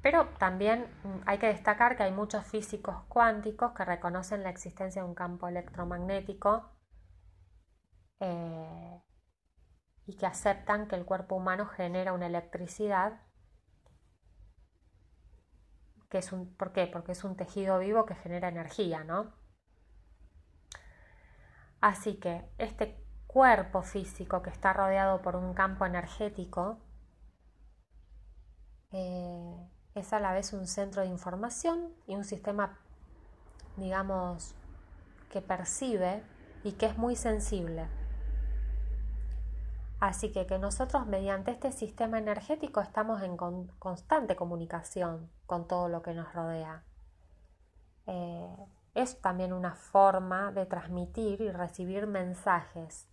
Pero 0.00 0.28
también 0.38 0.86
mm, 1.02 1.20
hay 1.26 1.36
que 1.36 1.48
destacar 1.48 1.98
que 1.98 2.04
hay 2.04 2.12
muchos 2.12 2.46
físicos 2.46 2.96
cuánticos 3.08 3.72
que 3.72 3.84
reconocen 3.84 4.42
la 4.42 4.48
existencia 4.48 5.02
de 5.02 5.08
un 5.08 5.14
campo 5.14 5.48
electromagnético 5.48 6.70
eh, 8.20 9.02
y 10.06 10.16
que 10.16 10.26
aceptan 10.26 10.86
que 10.86 10.96
el 10.96 11.04
cuerpo 11.04 11.36
humano 11.36 11.66
genera 11.66 12.12
una 12.12 12.26
electricidad. 12.26 13.20
Que 16.08 16.18
es 16.18 16.32
un, 16.32 16.54
¿Por 16.56 16.72
qué? 16.72 16.86
Porque 16.86 17.12
es 17.12 17.24
un 17.24 17.36
tejido 17.36 17.78
vivo 17.78 18.04
que 18.04 18.14
genera 18.14 18.48
energía, 18.48 19.04
¿no? 19.04 19.32
Así 21.80 22.16
que 22.16 22.44
este 22.58 23.04
cuerpo 23.26 23.82
físico 23.82 24.42
que 24.42 24.50
está 24.50 24.72
rodeado 24.72 25.20
por 25.22 25.36
un 25.36 25.54
campo 25.54 25.84
energético 25.84 26.78
eh, 28.92 29.68
es 29.94 30.12
a 30.12 30.20
la 30.20 30.32
vez 30.32 30.52
un 30.52 30.66
centro 30.66 31.02
de 31.02 31.08
información 31.08 31.92
y 32.06 32.14
un 32.14 32.24
sistema, 32.24 32.78
digamos, 33.76 34.54
que 35.30 35.40
percibe 35.40 36.22
y 36.62 36.72
que 36.72 36.86
es 36.86 36.96
muy 36.96 37.16
sensible. 37.16 37.88
Así 40.04 40.32
que 40.32 40.44
que 40.44 40.58
nosotros 40.58 41.06
mediante 41.06 41.50
este 41.50 41.72
sistema 41.72 42.18
energético 42.18 42.82
estamos 42.82 43.22
en 43.22 43.38
constante 43.38 44.36
comunicación 44.36 45.30
con 45.46 45.66
todo 45.66 45.88
lo 45.88 46.02
que 46.02 46.12
nos 46.12 46.30
rodea. 46.34 46.84
Eh, 48.06 48.54
es 48.92 49.22
también 49.22 49.54
una 49.54 49.74
forma 49.74 50.52
de 50.52 50.66
transmitir 50.66 51.40
y 51.40 51.50
recibir 51.50 52.06
mensajes 52.06 53.08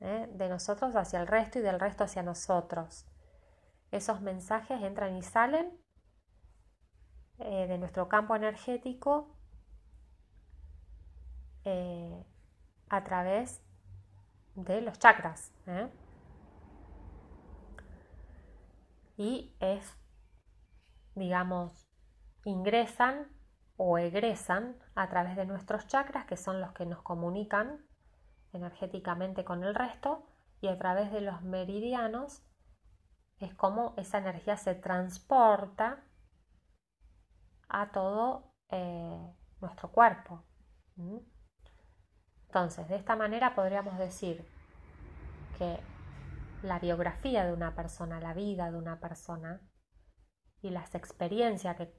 ¿eh? 0.00 0.28
de 0.30 0.50
nosotros 0.50 0.94
hacia 0.96 1.18
el 1.18 1.26
resto 1.26 1.60
y 1.60 1.62
del 1.62 1.80
resto 1.80 2.04
hacia 2.04 2.22
nosotros. 2.22 3.06
Esos 3.90 4.20
mensajes 4.20 4.82
entran 4.82 5.16
y 5.16 5.22
salen 5.22 5.80
eh, 7.38 7.66
de 7.68 7.78
nuestro 7.78 8.06
campo 8.06 8.36
energético 8.36 9.34
a 12.90 13.02
través 13.02 13.65
de 14.56 14.80
los 14.80 14.98
chakras. 14.98 15.52
¿eh? 15.66 15.88
Y 19.16 19.54
es, 19.60 19.96
digamos, 21.14 21.88
ingresan 22.44 23.28
o 23.76 23.98
egresan 23.98 24.76
a 24.94 25.08
través 25.08 25.36
de 25.36 25.46
nuestros 25.46 25.86
chakras, 25.86 26.26
que 26.26 26.36
son 26.36 26.60
los 26.60 26.72
que 26.72 26.86
nos 26.86 27.02
comunican 27.02 27.86
energéticamente 28.52 29.44
con 29.44 29.64
el 29.64 29.74
resto, 29.74 30.26
y 30.60 30.68
a 30.68 30.78
través 30.78 31.12
de 31.12 31.20
los 31.20 31.42
meridianos 31.42 32.42
es 33.38 33.54
como 33.54 33.92
esa 33.98 34.18
energía 34.18 34.56
se 34.56 34.74
transporta 34.74 36.02
a 37.68 37.90
todo 37.90 38.54
eh, 38.70 39.34
nuestro 39.60 39.90
cuerpo. 39.92 40.42
Entonces, 42.56 42.88
de 42.88 42.96
esta 42.96 43.16
manera 43.16 43.54
podríamos 43.54 43.98
decir 43.98 44.42
que 45.58 45.78
la 46.62 46.78
biografía 46.78 47.44
de 47.44 47.52
una 47.52 47.74
persona, 47.74 48.18
la 48.18 48.32
vida 48.32 48.70
de 48.70 48.78
una 48.78 48.98
persona 48.98 49.60
y 50.62 50.70
las 50.70 50.94
experiencias 50.94 51.76
que, 51.76 51.92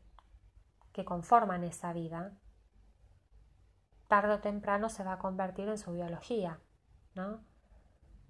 que 0.93 1.05
conforman 1.05 1.63
esa 1.63 1.93
vida, 1.93 2.39
tarde 4.07 4.33
o 4.33 4.39
temprano 4.39 4.89
se 4.89 5.03
va 5.03 5.13
a 5.13 5.19
convertir 5.19 5.69
en 5.69 5.77
su 5.77 5.93
biología, 5.93 6.59
¿no? 7.13 7.43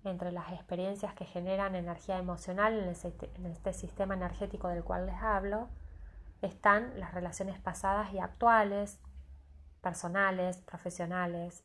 Entre 0.04 0.34
las 0.34 0.52
experiencias 0.52 1.14
que 1.14 1.24
generan 1.24 1.76
energía 1.76 2.18
emocional 2.18 2.78
en 2.78 2.90
este, 2.90 3.32
en 3.36 3.46
este 3.46 3.72
sistema 3.72 4.16
energético 4.16 4.68
del 4.68 4.84
cual 4.84 5.06
les 5.06 5.22
hablo, 5.22 5.70
están 6.42 7.00
las 7.00 7.14
relaciones 7.14 7.58
pasadas 7.58 8.12
y 8.12 8.20
actuales, 8.20 9.00
personales, 9.80 10.58
profesionales, 10.58 11.64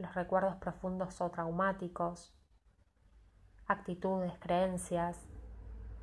los 0.00 0.14
recuerdos 0.14 0.56
profundos 0.56 1.20
o 1.20 1.30
traumáticos, 1.30 2.34
actitudes, 3.66 4.32
creencias, 4.38 5.28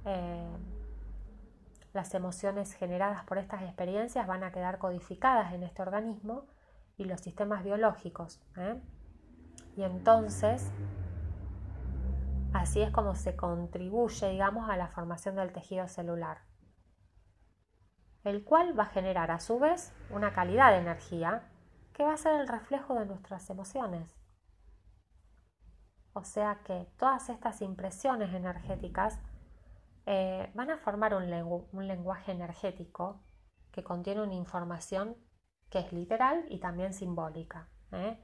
eh, 0.06 0.58
las 1.94 2.14
emociones 2.14 2.74
generadas 2.74 3.26
por 3.26 3.40
estas 3.40 3.64
experiencias 3.64 4.28
van 4.28 4.44
a 4.44 4.52
quedar 4.52 4.78
codificadas 4.78 5.52
en 5.54 5.64
este 5.64 5.82
organismo 5.82 6.46
y 6.96 7.06
los 7.06 7.22
sistemas 7.22 7.64
biológicos. 7.64 8.40
¿eh? 8.56 8.80
Y 9.76 9.84
entonces, 9.84 10.72
así 12.54 12.84
es 12.84 12.92
como 12.92 13.16
se 13.16 13.36
contribuye, 13.36 14.30
digamos, 14.30 14.70
a 14.70 14.78
la 14.78 14.90
formación 14.90 15.38
del 15.38 15.52
tejido 15.52 15.88
celular, 15.88 16.42
el 18.24 18.44
cual 18.44 18.78
va 18.78 18.84
a 18.84 18.88
generar 18.88 19.32
a 19.32 19.40
su 19.40 19.58
vez 19.58 19.92
una 20.12 20.34
calidad 20.34 20.72
de 20.72 20.78
energía 20.78 21.50
que 21.98 22.04
va 22.04 22.14
a 22.14 22.18
ser 22.18 22.40
el 22.40 22.48
reflejo 22.48 22.94
de 22.94 23.08
nuestras 23.08 23.50
emociones. 23.50 24.16
O 26.14 26.24
sea 26.24 26.62
que 26.64 26.88
todas 26.96 27.28
estas 27.30 27.60
impresiones 27.64 28.32
energéticas 28.36 29.20
eh, 30.06 30.52
van 30.54 30.70
a 30.70 30.78
formar 30.78 31.16
un, 31.16 31.28
lenguaje 31.88 32.34
energético 32.34 33.24
que 33.72 33.84
contiene 33.84 34.22
una 34.22 34.36
información 34.36 35.18
que 35.72 35.80
es 35.80 35.92
literal 35.92 36.46
y 36.50 36.60
también 36.60 36.94
simbólica. 36.94 37.68
¿eh? 37.92 38.24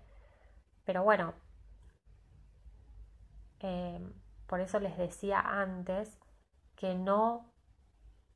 Pero 0.85 1.03
bueno, 1.03 1.33
eh, 3.59 4.07
por 4.45 4.59
eso 4.59 4.79
les 4.79 4.99
decía 4.99 5.39
antes 5.39 6.19
que 6.75 6.93
no 6.93 7.51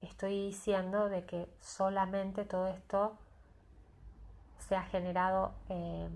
estoy 0.02 0.47
diciendo 0.47 1.10
de 1.10 1.28
que 1.28 1.56
solamente 1.60 2.43
todo 2.43 2.65
esto 2.69 3.19
se 4.60 4.76
ha 4.76 4.84
generado... 4.84 5.56
Eh, 5.70 6.10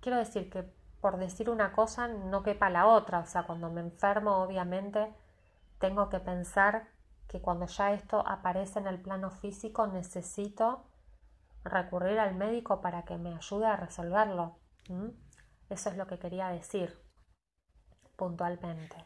quiero 0.00 0.18
decir 0.18 0.50
que 0.50 0.64
por 1.00 1.18
decir 1.18 1.48
una 1.50 1.72
cosa 1.72 2.08
no 2.08 2.42
quepa 2.42 2.70
la 2.70 2.86
otra, 2.86 3.20
o 3.20 3.26
sea, 3.26 3.44
cuando 3.44 3.70
me 3.70 3.80
enfermo 3.80 4.38
obviamente 4.38 5.14
tengo 5.78 6.08
que 6.08 6.18
pensar 6.18 6.88
que 7.28 7.40
cuando 7.40 7.66
ya 7.66 7.92
esto 7.92 8.26
aparece 8.26 8.78
en 8.78 8.86
el 8.86 9.00
plano 9.00 9.30
físico 9.30 9.86
necesito 9.86 10.84
recurrir 11.62 12.18
al 12.18 12.34
médico 12.34 12.80
para 12.80 13.04
que 13.04 13.18
me 13.18 13.34
ayude 13.34 13.66
a 13.66 13.76
resolverlo. 13.76 14.56
Eso 15.68 15.90
es 15.90 15.96
lo 15.96 16.06
que 16.06 16.18
quería 16.18 16.48
decir 16.48 16.98
puntualmente. 18.16 18.96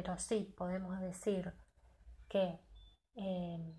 Pero 0.00 0.16
sí, 0.16 0.54
podemos 0.56 1.00
decir 1.00 1.52
que 2.28 2.60
em, 3.16 3.74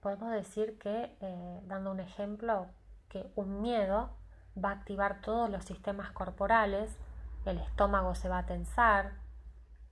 podemos 0.00 0.32
decir 0.32 0.80
que, 0.80 1.16
eh, 1.20 1.60
dando 1.66 1.92
un 1.92 2.00
ejemplo, 2.00 2.66
que 3.08 3.30
un 3.36 3.60
miedo 3.60 4.18
va 4.56 4.70
a 4.70 4.72
activar 4.72 5.20
todos 5.20 5.48
los 5.48 5.64
sistemas 5.64 6.10
corporales, 6.10 6.98
el 7.44 7.58
estómago 7.58 8.16
se 8.16 8.28
va 8.28 8.38
a 8.38 8.46
tensar, 8.46 9.12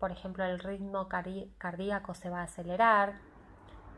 por 0.00 0.10
ejemplo, 0.10 0.42
el 0.44 0.58
ritmo 0.58 1.08
cardíaco 1.08 2.14
se 2.14 2.28
va 2.28 2.40
a 2.40 2.44
acelerar 2.44 3.20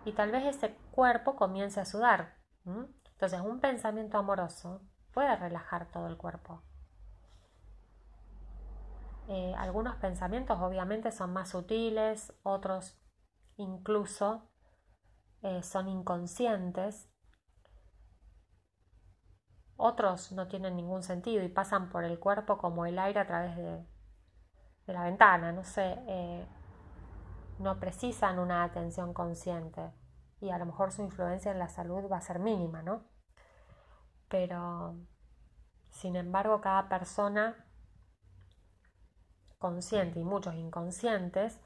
y 0.05 0.13
tal 0.13 0.33
vez 0.33 0.45
ese 0.45 0.77
cuerpo 0.91 1.35
comience 1.35 1.81
a 1.81 1.87
sudar. 1.87 2.35
Entonces, 2.67 3.41
un 3.41 3.59
pensamiento 3.59 4.19
amoroso 4.19 4.83
puede 5.15 5.35
relajar 5.37 5.87
todo 5.87 6.09
el 6.09 6.19
cuerpo. 6.19 6.63
Eh, 9.35 9.55
algunos 9.57 9.97
pensamientos 9.97 10.61
obviamente 10.61 11.11
son 11.11 11.33
más 11.33 11.49
sutiles, 11.49 12.35
otros 12.43 13.01
incluso 13.57 14.51
eh, 15.41 15.63
son 15.63 15.89
inconscientes, 15.89 17.11
otros 19.77 20.33
no 20.33 20.49
tienen 20.49 20.77
ningún 20.77 21.03
sentido 21.03 21.43
y 21.43 21.49
pasan 21.49 21.89
por 21.89 22.05
el 22.05 22.19
cuerpo 22.19 22.59
como 22.59 22.85
el 22.85 22.99
aire 22.99 23.21
a 23.21 23.27
través 23.27 23.57
de, 23.57 23.87
la 24.93 25.05
ventana, 25.05 25.51
no 25.51 25.65
sé, 25.65 25.99
eh, 26.09 26.47
no 27.59 27.81
precisan 27.81 28.39
una 28.39 28.65
atención 28.65 29.15
consciente 29.15 29.95
y 30.43 30.51
a 30.51 30.59
lo 30.59 30.67
mejor 30.67 30.93
su 30.93 31.01
influencia 31.01 31.53
en 31.53 31.59
la 31.59 31.69
salud 31.69 32.05
va 32.13 32.19
a 32.19 32.21
ser 32.21 32.39
mínima, 32.39 32.83
¿no? 32.83 33.07
Pero, 34.29 34.95
sin 35.89 36.17
embargo, 36.17 36.61
cada 36.61 36.91
persona 36.91 37.72
consciente 39.63 40.19
y 40.19 40.25
muchos 40.25 40.57
inconscientes 40.57 41.57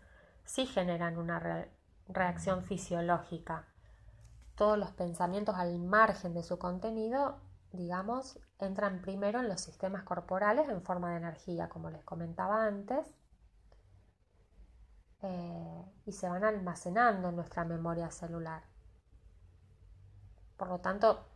sí 0.44 0.66
generan 0.66 1.16
una 1.16 1.66
reacción 2.08 2.62
fisiológica. 2.62 3.64
Todos 4.54 4.76
los 4.78 4.90
pensamientos 4.90 5.56
al 5.56 5.78
margen 5.78 6.34
de 6.34 6.42
su 6.42 6.58
contenido, 6.58 7.40
digamos, 7.72 8.38
entran 8.58 9.00
primero 9.00 9.40
en 9.40 9.48
los 9.48 9.62
sistemas 9.62 10.02
corporales 10.02 10.68
en 10.68 10.82
forma 10.82 11.10
de 11.10 11.16
energía, 11.16 11.70
como 11.70 11.88
les 11.88 12.04
comentaba 12.04 12.66
antes, 12.66 13.06
eh, 15.22 15.84
y 16.04 16.12
se 16.12 16.28
van 16.28 16.44
almacenando 16.44 17.30
en 17.30 17.36
nuestra 17.36 17.64
memoria 17.64 18.10
celular. 18.10 18.62
Por 20.58 20.68
lo 20.68 20.80
tanto, 20.80 21.26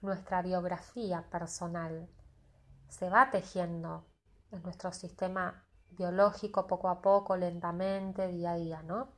nuestra 0.00 0.40
biografía 0.40 1.22
personal 1.30 2.08
se 2.88 3.10
va 3.10 3.30
tejiendo 3.30 4.06
en 4.54 4.62
nuestro 4.62 4.92
sistema 4.92 5.64
biológico 5.90 6.66
poco 6.66 6.88
a 6.88 7.00
poco, 7.00 7.36
lentamente, 7.36 8.28
día 8.28 8.52
a 8.52 8.56
día, 8.56 8.82
¿no? 8.82 9.08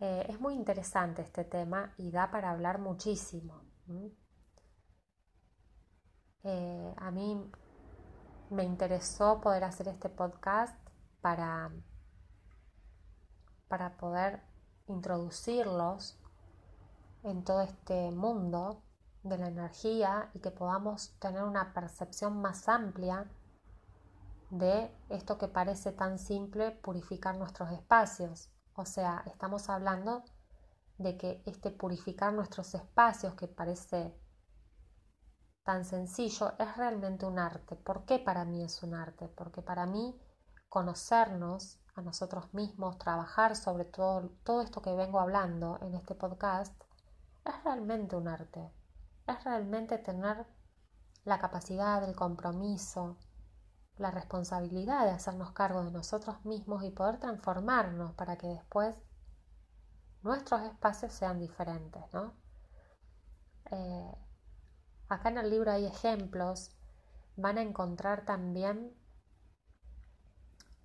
Eh, 0.00 0.26
es 0.28 0.40
muy 0.40 0.54
interesante 0.54 1.22
este 1.22 1.44
tema 1.44 1.94
y 1.96 2.10
da 2.10 2.30
para 2.30 2.50
hablar 2.50 2.78
muchísimo. 2.78 3.62
Eh, 6.44 6.94
a 6.96 7.10
mí 7.10 7.50
me 8.50 8.64
interesó 8.64 9.40
poder 9.40 9.64
hacer 9.64 9.88
este 9.88 10.08
podcast 10.08 10.76
para, 11.20 11.72
para 13.68 13.96
poder 13.96 14.42
introducirlos 14.86 16.18
en 17.22 17.42
todo 17.42 17.62
este 17.62 18.10
mundo 18.10 18.82
de 19.22 19.38
la 19.38 19.48
energía 19.48 20.30
y 20.34 20.40
que 20.40 20.50
podamos 20.50 21.18
tener 21.18 21.42
una 21.42 21.72
percepción 21.72 22.40
más 22.40 22.68
amplia 22.68 23.28
de 24.50 24.90
esto 25.08 25.38
que 25.38 25.48
parece 25.48 25.92
tan 25.92 26.18
simple, 26.18 26.70
purificar 26.70 27.36
nuestros 27.36 27.70
espacios. 27.72 28.50
O 28.74 28.84
sea, 28.84 29.22
estamos 29.26 29.68
hablando 29.68 30.24
de 30.98 31.16
que 31.16 31.42
este 31.46 31.70
purificar 31.70 32.32
nuestros 32.32 32.74
espacios 32.74 33.34
que 33.34 33.48
parece 33.48 34.14
tan 35.64 35.84
sencillo 35.84 36.52
es 36.58 36.76
realmente 36.76 37.26
un 37.26 37.38
arte. 37.38 37.76
¿Por 37.76 38.04
qué 38.04 38.18
para 38.18 38.44
mí 38.44 38.62
es 38.62 38.82
un 38.82 38.94
arte? 38.94 39.28
Porque 39.28 39.62
para 39.62 39.84
mí 39.86 40.16
conocernos 40.68 41.80
a 41.94 42.02
nosotros 42.02 42.52
mismos, 42.54 42.98
trabajar 42.98 43.56
sobre 43.56 43.84
todo, 43.84 44.30
todo 44.44 44.62
esto 44.62 44.80
que 44.80 44.94
vengo 44.94 45.18
hablando 45.18 45.78
en 45.82 45.94
este 45.94 46.14
podcast, 46.14 46.74
es 47.44 47.64
realmente 47.64 48.16
un 48.16 48.28
arte. 48.28 48.70
Es 49.26 49.42
realmente 49.44 49.98
tener 49.98 50.46
la 51.24 51.38
capacidad, 51.38 52.04
el 52.04 52.14
compromiso, 52.14 53.16
la 53.98 54.10
responsabilidad 54.10 55.04
de 55.04 55.12
hacernos 55.12 55.52
cargo 55.52 55.84
de 55.84 55.90
nosotros 55.90 56.44
mismos 56.44 56.84
y 56.84 56.90
poder 56.90 57.18
transformarnos 57.18 58.12
para 58.14 58.36
que 58.36 58.46
después 58.46 58.94
nuestros 60.22 60.62
espacios 60.62 61.12
sean 61.12 61.38
diferentes, 61.38 62.02
¿no? 62.12 62.34
Eh, 63.70 64.14
Acá 65.08 65.28
en 65.28 65.38
el 65.38 65.50
libro 65.50 65.70
hay 65.70 65.86
ejemplos, 65.86 66.72
van 67.36 67.58
a 67.58 67.62
encontrar 67.62 68.24
también 68.24 68.92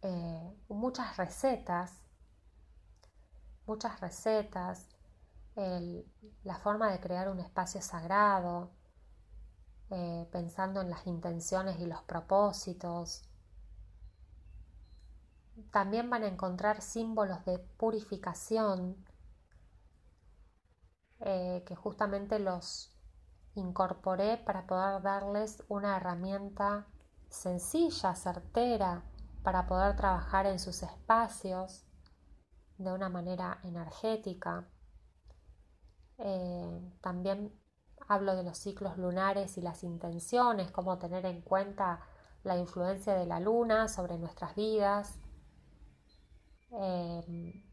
eh, 0.04 0.54
muchas 0.68 1.18
recetas, 1.18 2.04
muchas 3.66 4.00
recetas, 4.00 4.88
la 6.44 6.58
forma 6.60 6.92
de 6.92 7.00
crear 7.00 7.30
un 7.30 7.40
espacio 7.40 7.82
sagrado, 7.82 8.72
eh, 9.92 10.28
pensando 10.32 10.82
en 10.82 10.90
las 10.90 11.06
intenciones 11.06 11.80
y 11.80 11.86
los 11.86 12.02
propósitos. 12.04 13.24
También 15.72 16.10
van 16.10 16.24
a 16.24 16.28
encontrar 16.28 16.82
símbolos 16.82 17.44
de 17.46 17.60
purificación 17.60 18.96
eh, 21.20 21.64
que 21.68 21.76
justamente 21.76 22.40
los, 22.40 22.98
incorporé 23.56 24.38
para 24.38 24.66
poder 24.66 25.02
darles 25.02 25.64
una 25.68 25.98
herramienta 25.98 26.88
sencilla, 27.30 28.16
certera, 28.16 29.04
para 29.44 29.68
poder 29.68 29.96
trabajar 29.96 30.46
en 30.46 30.60
sus 30.60 30.84
espacios 30.84 31.86
de 32.78 32.92
una 32.92 33.10
manera 33.10 33.60
energética. 33.64 34.68
Eh, 36.18 36.92
también 37.02 37.61
hablo 38.12 38.36
de 38.36 38.44
los 38.44 38.58
ciclos 38.58 38.98
lunares 38.98 39.58
y 39.58 39.62
las 39.62 39.84
intenciones, 39.84 40.70
cómo 40.70 40.98
tener 40.98 41.26
en 41.26 41.42
cuenta 41.42 42.02
la 42.44 42.58
influencia 42.58 43.14
de 43.14 43.26
la 43.26 43.40
luna 43.40 43.88
sobre 43.88 44.18
nuestras 44.18 44.54
vidas 44.54 45.18
eh, 46.72 47.64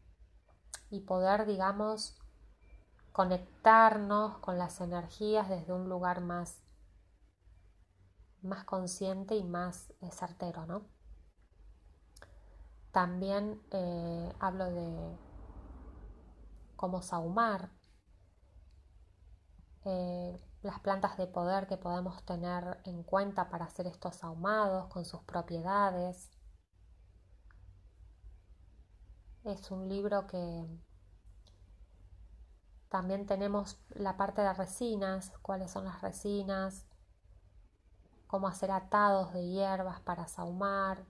y 0.89 1.01
poder, 1.01 1.45
digamos, 1.45 2.17
conectarnos 3.11 4.37
con 4.37 4.57
las 4.57 4.79
energías 4.79 5.49
desde 5.49 5.73
un 5.73 5.89
lugar 5.89 6.21
más, 6.21 6.63
más 8.41 8.63
consciente 8.63 9.35
y 9.35 9.43
más 9.43 9.93
eh, 9.99 10.09
certero, 10.11 10.65
¿no? 10.65 10.85
También 12.93 13.61
eh, 13.71 14.33
hablo 14.39 14.71
de 14.71 15.17
cómo 16.77 17.01
saumar, 17.01 17.71
eh, 19.85 20.39
las 20.61 20.79
plantas 20.79 21.17
de 21.17 21.27
poder 21.27 21.67
que 21.67 21.77
podemos 21.77 22.23
tener 22.25 22.79
en 22.83 23.03
cuenta 23.03 23.49
para 23.49 23.65
hacer 23.65 23.87
estos 23.87 24.23
ahumados 24.23 24.87
con 24.87 25.05
sus 25.05 25.21
propiedades. 25.23 26.31
Es 29.45 29.71
un 29.71 29.87
libro 29.87 30.27
que 30.27 30.67
también 32.89 33.25
tenemos 33.25 33.79
la 33.89 34.17
parte 34.17 34.41
de 34.41 34.53
resinas, 34.53 35.31
cuáles 35.41 35.71
son 35.71 35.85
las 35.85 36.01
resinas, 36.01 36.85
cómo 38.27 38.47
hacer 38.47 38.71
atados 38.71 39.31
de 39.31 39.47
hierbas 39.47 40.01
para 40.01 40.27
saumar. 40.27 41.05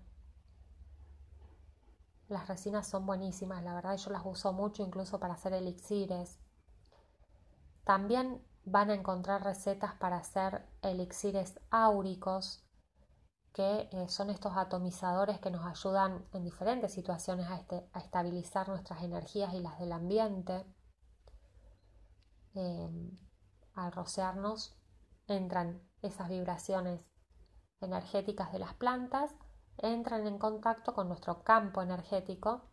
Las 2.27 2.47
resinas 2.47 2.85
son 2.85 3.07
buenísimas, 3.07 3.63
la 3.63 3.73
verdad 3.73 3.97
yo 3.97 4.11
las 4.11 4.25
uso 4.25 4.53
mucho 4.53 4.83
incluso 4.83 5.19
para 5.19 5.33
hacer 5.33 5.53
elixires. 5.53 6.37
También 7.83 8.45
van 8.71 8.91
a 8.91 8.93
encontrar 8.93 9.43
recetas 9.43 9.95
para 9.95 10.17
hacer 10.17 10.65
elixires 10.81 11.59
áuricos, 11.71 12.63
que 13.53 13.89
eh, 13.91 14.07
son 14.09 14.29
estos 14.29 14.55
atomizadores 14.55 15.39
que 15.39 15.49
nos 15.49 15.65
ayudan 15.65 16.25
en 16.33 16.43
diferentes 16.43 16.93
situaciones 16.93 17.47
a, 17.49 17.55
este, 17.55 17.89
estabilizar 17.95 18.69
nuestras 18.69 19.03
energías 19.03 19.53
y 19.53 19.59
las 19.59 19.79
del 19.79 19.91
ambiente. 19.91 20.65
Em, 22.53 23.17
al 23.73 23.91
rociarnos 23.91 24.77
entran 25.27 25.81
esas 26.01 26.29
vibraciones 26.29 27.05
energéticas 27.81 28.51
de 28.51 28.59
las 28.59 28.73
plantas, 28.75 29.33
entran 29.77 30.27
en 30.27 30.37
contacto 30.37 30.93
con 30.93 31.07
nuestro 31.07 31.43
campo 31.43 31.81
energético 31.81 32.69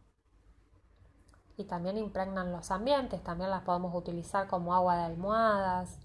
y 1.57 1.65
también 1.65 1.97
impregnan 1.99 2.53
los 2.53 2.71
ambientes, 2.71 3.23
también 3.23 3.51
las 3.51 3.63
podemos 3.63 3.95
utilizar 3.95 4.47
como 4.49 4.75
agua 4.75 4.97
de 4.97 5.05
almohadas. 5.05 5.99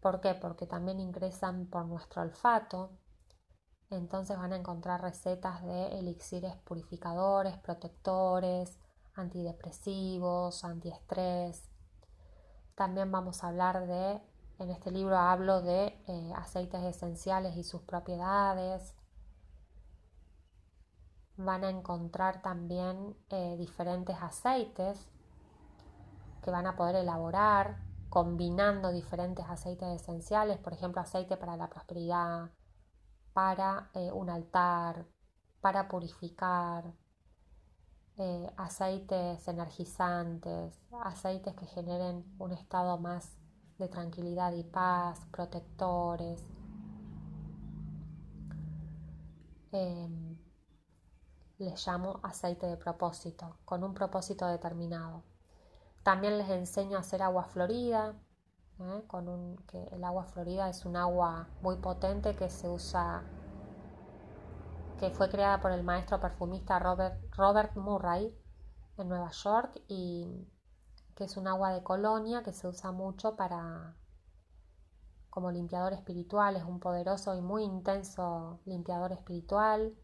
¿Por 0.00 0.20
qué? 0.20 0.34
Porque 0.34 0.66
también 0.66 1.00
ingresan 1.00 1.66
por 1.66 1.84
nuestro 1.86 2.22
olfato. 2.22 2.90
Entonces 3.90 4.36
van 4.36 4.52
a 4.52 4.56
encontrar 4.56 5.02
recetas 5.02 5.62
de 5.64 5.98
elixires 5.98 6.56
purificadores, 6.56 7.56
protectores, 7.58 8.78
antidepresivos, 9.14 10.64
antiestrés, 10.64 11.68
también 12.78 13.10
vamos 13.10 13.42
a 13.42 13.48
hablar 13.48 13.88
de, 13.88 14.20
en 14.60 14.70
este 14.70 14.92
libro 14.92 15.16
hablo 15.16 15.62
de 15.62 15.86
eh, 16.06 16.32
aceites 16.36 16.80
esenciales 16.84 17.56
y 17.56 17.64
sus 17.64 17.82
propiedades. 17.82 18.94
Van 21.38 21.64
a 21.64 21.70
encontrar 21.70 22.42
también 22.42 23.16
eh, 23.30 23.56
diferentes 23.56 24.16
aceites 24.20 25.08
que 26.42 26.50
van 26.50 26.66
a 26.66 26.76
poder 26.76 26.96
elaborar 26.96 27.78
combinando 28.10 28.92
diferentes 28.92 29.44
aceites 29.48 30.02
esenciales, 30.02 30.58
por 30.58 30.72
ejemplo, 30.72 31.00
aceite 31.00 31.36
para 31.36 31.56
la 31.56 31.68
prosperidad, 31.68 32.50
para 33.32 33.90
eh, 33.94 34.10
un 34.12 34.30
altar, 34.30 35.06
para 35.60 35.88
purificar, 35.88 36.92
eh, 38.16 38.52
aceites 38.56 39.46
energizantes, 39.46 40.80
aceites 41.04 41.54
que 41.54 41.66
generen 41.66 42.24
un 42.38 42.52
estado 42.52 42.98
más 42.98 43.36
de 43.78 43.88
tranquilidad 43.88 44.52
y 44.54 44.64
paz, 44.64 45.20
protectores. 45.30 46.44
Em, 49.70 50.27
les 51.58 51.86
llamo 51.86 52.20
aceite 52.22 52.66
de 52.66 52.76
propósito, 52.76 53.56
con 53.64 53.84
un 53.84 53.94
propósito 53.94 54.46
determinado. 54.46 55.22
También 56.02 56.38
les 56.38 56.48
enseño 56.50 56.96
a 56.96 57.00
hacer 57.00 57.22
agua 57.22 57.44
florida, 57.44 58.14
¿eh? 58.80 59.04
con 59.06 59.28
un, 59.28 59.56
que 59.66 59.82
el 59.92 60.04
agua 60.04 60.24
florida 60.24 60.68
es 60.68 60.84
un 60.84 60.96
agua 60.96 61.48
muy 61.60 61.76
potente 61.76 62.34
que 62.36 62.48
se 62.48 62.68
usa 62.68 63.24
que 64.98 65.10
fue 65.10 65.28
creada 65.28 65.60
por 65.60 65.70
el 65.70 65.84
maestro 65.84 66.20
perfumista 66.20 66.78
Robert, 66.78 67.20
Robert 67.36 67.76
Murray 67.76 68.36
en 68.96 69.08
Nueva 69.08 69.30
York 69.30 69.80
y 69.86 70.48
que 71.14 71.24
es 71.24 71.36
un 71.36 71.46
agua 71.46 71.72
de 71.72 71.82
colonia 71.82 72.42
que 72.42 72.52
se 72.52 72.66
usa 72.66 72.90
mucho 72.90 73.36
para 73.36 73.94
como 75.30 75.50
limpiador 75.52 75.92
espiritual, 75.92 76.56
es 76.56 76.64
un 76.64 76.80
poderoso 76.80 77.36
y 77.36 77.40
muy 77.40 77.62
intenso 77.62 78.60
limpiador 78.64 79.12
espiritual. 79.12 79.94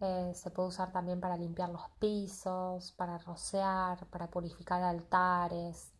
Eh, 0.00 0.32
se 0.34 0.50
puede 0.50 0.68
usar 0.68 0.92
también 0.92 1.20
para 1.20 1.36
limpiar 1.36 1.70
los 1.70 1.88
pisos, 1.98 2.92
para 2.92 3.18
rociar, 3.18 4.06
para 4.06 4.30
purificar 4.30 4.82
altares, 4.82 5.94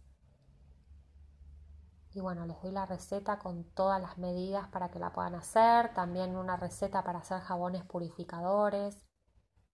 y 2.14 2.20
bueno, 2.20 2.46
les 2.46 2.60
doy 2.62 2.70
la 2.70 2.86
receta 2.86 3.40
con 3.40 3.64
todas 3.74 4.00
las 4.00 4.18
medidas 4.18 4.68
para 4.68 4.88
que 4.90 5.00
la 5.00 5.12
puedan 5.12 5.34
hacer. 5.34 5.92
También 5.94 6.36
una 6.36 6.56
receta 6.56 7.02
para 7.02 7.18
hacer 7.18 7.40
jabones 7.40 7.84
purificadores, 7.84 9.04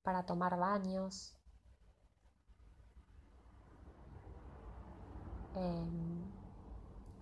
para 0.03 0.25
tomar 0.25 0.59
baños. 0.59 1.37
Em, 5.55 6.25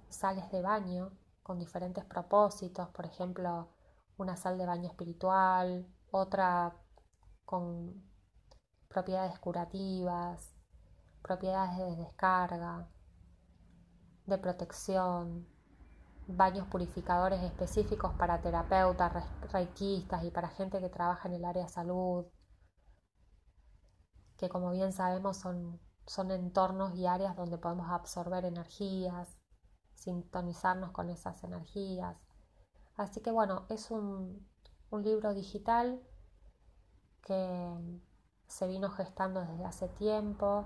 sales 0.09 0.49
de 0.53 0.63
baño 0.63 1.11
con 1.43 1.59
diferentes 1.59 2.05
propósitos, 2.05 2.89
por 2.91 3.05
ejemplo, 3.07 3.69
una 4.19 4.37
sal 4.37 4.57
de 4.57 4.67
baño 4.67 4.89
espiritual, 4.89 5.87
otra 6.13 6.77
con 7.49 7.95
propiedades 8.89 9.39
curativas, 9.39 10.55
propiedades 11.23 11.79
de 11.79 12.05
descarga, 12.05 12.87
de 14.27 14.37
protección, 14.37 15.49
baños 16.27 16.69
purificadores 16.69 17.43
específicos 17.43 18.13
para 18.19 18.43
terapeutas, 18.43 19.25
reikistas 19.51 20.25
y 20.25 20.31
para 20.31 20.51
gente 20.51 20.79
que 20.79 20.91
trabaja 20.91 21.27
en 21.27 21.37
el 21.37 21.45
área 21.47 21.63
de 21.63 21.71
salud. 21.71 22.27
que 24.37 24.51
como 24.51 24.71
bien 24.71 24.93
sabemos 24.93 25.39
son, 25.39 25.81
son 26.07 26.31
entornos 26.31 26.95
y 26.97 27.07
áreas 27.07 27.35
donde 27.35 27.57
podemos 27.57 27.91
absorber 27.91 28.45
energías, 28.45 29.39
sintonizarnos 29.95 30.91
con 30.93 31.09
esas 31.09 31.43
energías. 31.45 32.15
Así 32.97 33.23
que 33.23 33.31
bueno, 33.31 33.65
es 33.71 33.91
un, 33.91 34.47
un 34.91 35.03
libro 35.03 35.33
digital 35.33 36.03
que 37.29 38.01
se 38.47 38.67
vino 38.67 38.91
gestando 38.91 39.43
desde 39.43 39.65
hace 39.67 39.89
tiempo 39.89 40.65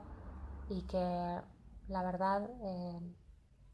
y 0.69 0.83
que 0.83 1.43
la 1.89 2.03
verdad 2.05 2.49
eh, 2.63 3.01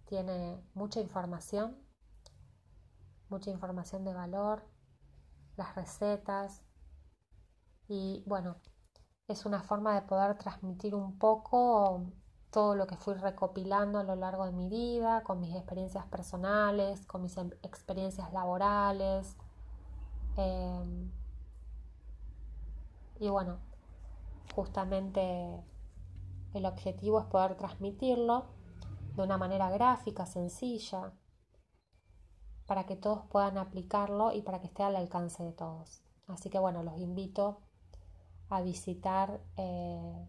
tiene 0.07 0.59
mucha 0.73 1.01
información, 1.01 1.77
mucha 3.29 3.51
información 3.51 4.05
de 4.05 4.15
valor, 4.15 4.65
las 5.57 5.75
recetas 5.75 6.63
y 7.89 8.23
bueno, 8.27 8.57
es 9.29 9.45
una 9.45 9.63
forma 9.63 9.95
de 9.95 10.03
poder 10.03 10.39
transmitir 10.39 10.95
un 10.95 11.19
poco 11.19 12.07
todo 12.51 12.75
lo 12.75 12.87
que 12.87 12.97
fui 12.97 13.13
recopilando 13.15 13.99
a 13.99 14.05
lo 14.05 14.17
largo 14.17 14.47
de 14.47 14.53
mi 14.53 14.71
vida, 14.71 15.23
con 15.23 15.41
mis 15.41 15.55
experiencias 15.55 16.07
personales, 16.07 17.05
con 17.07 17.23
mis 17.23 17.37
em, 17.37 17.51
experiencias 17.63 18.33
laborales. 18.33 19.37
Em, 20.37 21.11
y 23.21 23.29
bueno, 23.29 23.59
justamente 24.55 25.63
el 26.55 26.67
objetivo 26.67 27.21
es 27.21 27.27
poder 27.27 27.57
transmitirlo 27.57 28.47
de 29.15 29.23
una 29.23 29.39
manera 29.39 29.71
gráfica, 29.71 30.27
sencilla, 30.27 31.13
para 32.67 32.85
que 32.85 32.97
todos 32.97 33.25
puedan 33.31 33.59
aplicarlo 33.59 34.33
y 34.33 34.43
para 34.43 34.61
que 34.61 34.67
esté 34.67 34.83
al 34.83 34.97
alcance 34.97 35.43
de 35.43 35.53
todos. 35.53 36.03
Así 36.27 36.51
que 36.51 36.59
bueno, 36.59 36.83
los 36.83 36.99
invito 36.99 37.61
a 38.51 38.61
visitar 38.61 39.41
eh, 39.57 40.29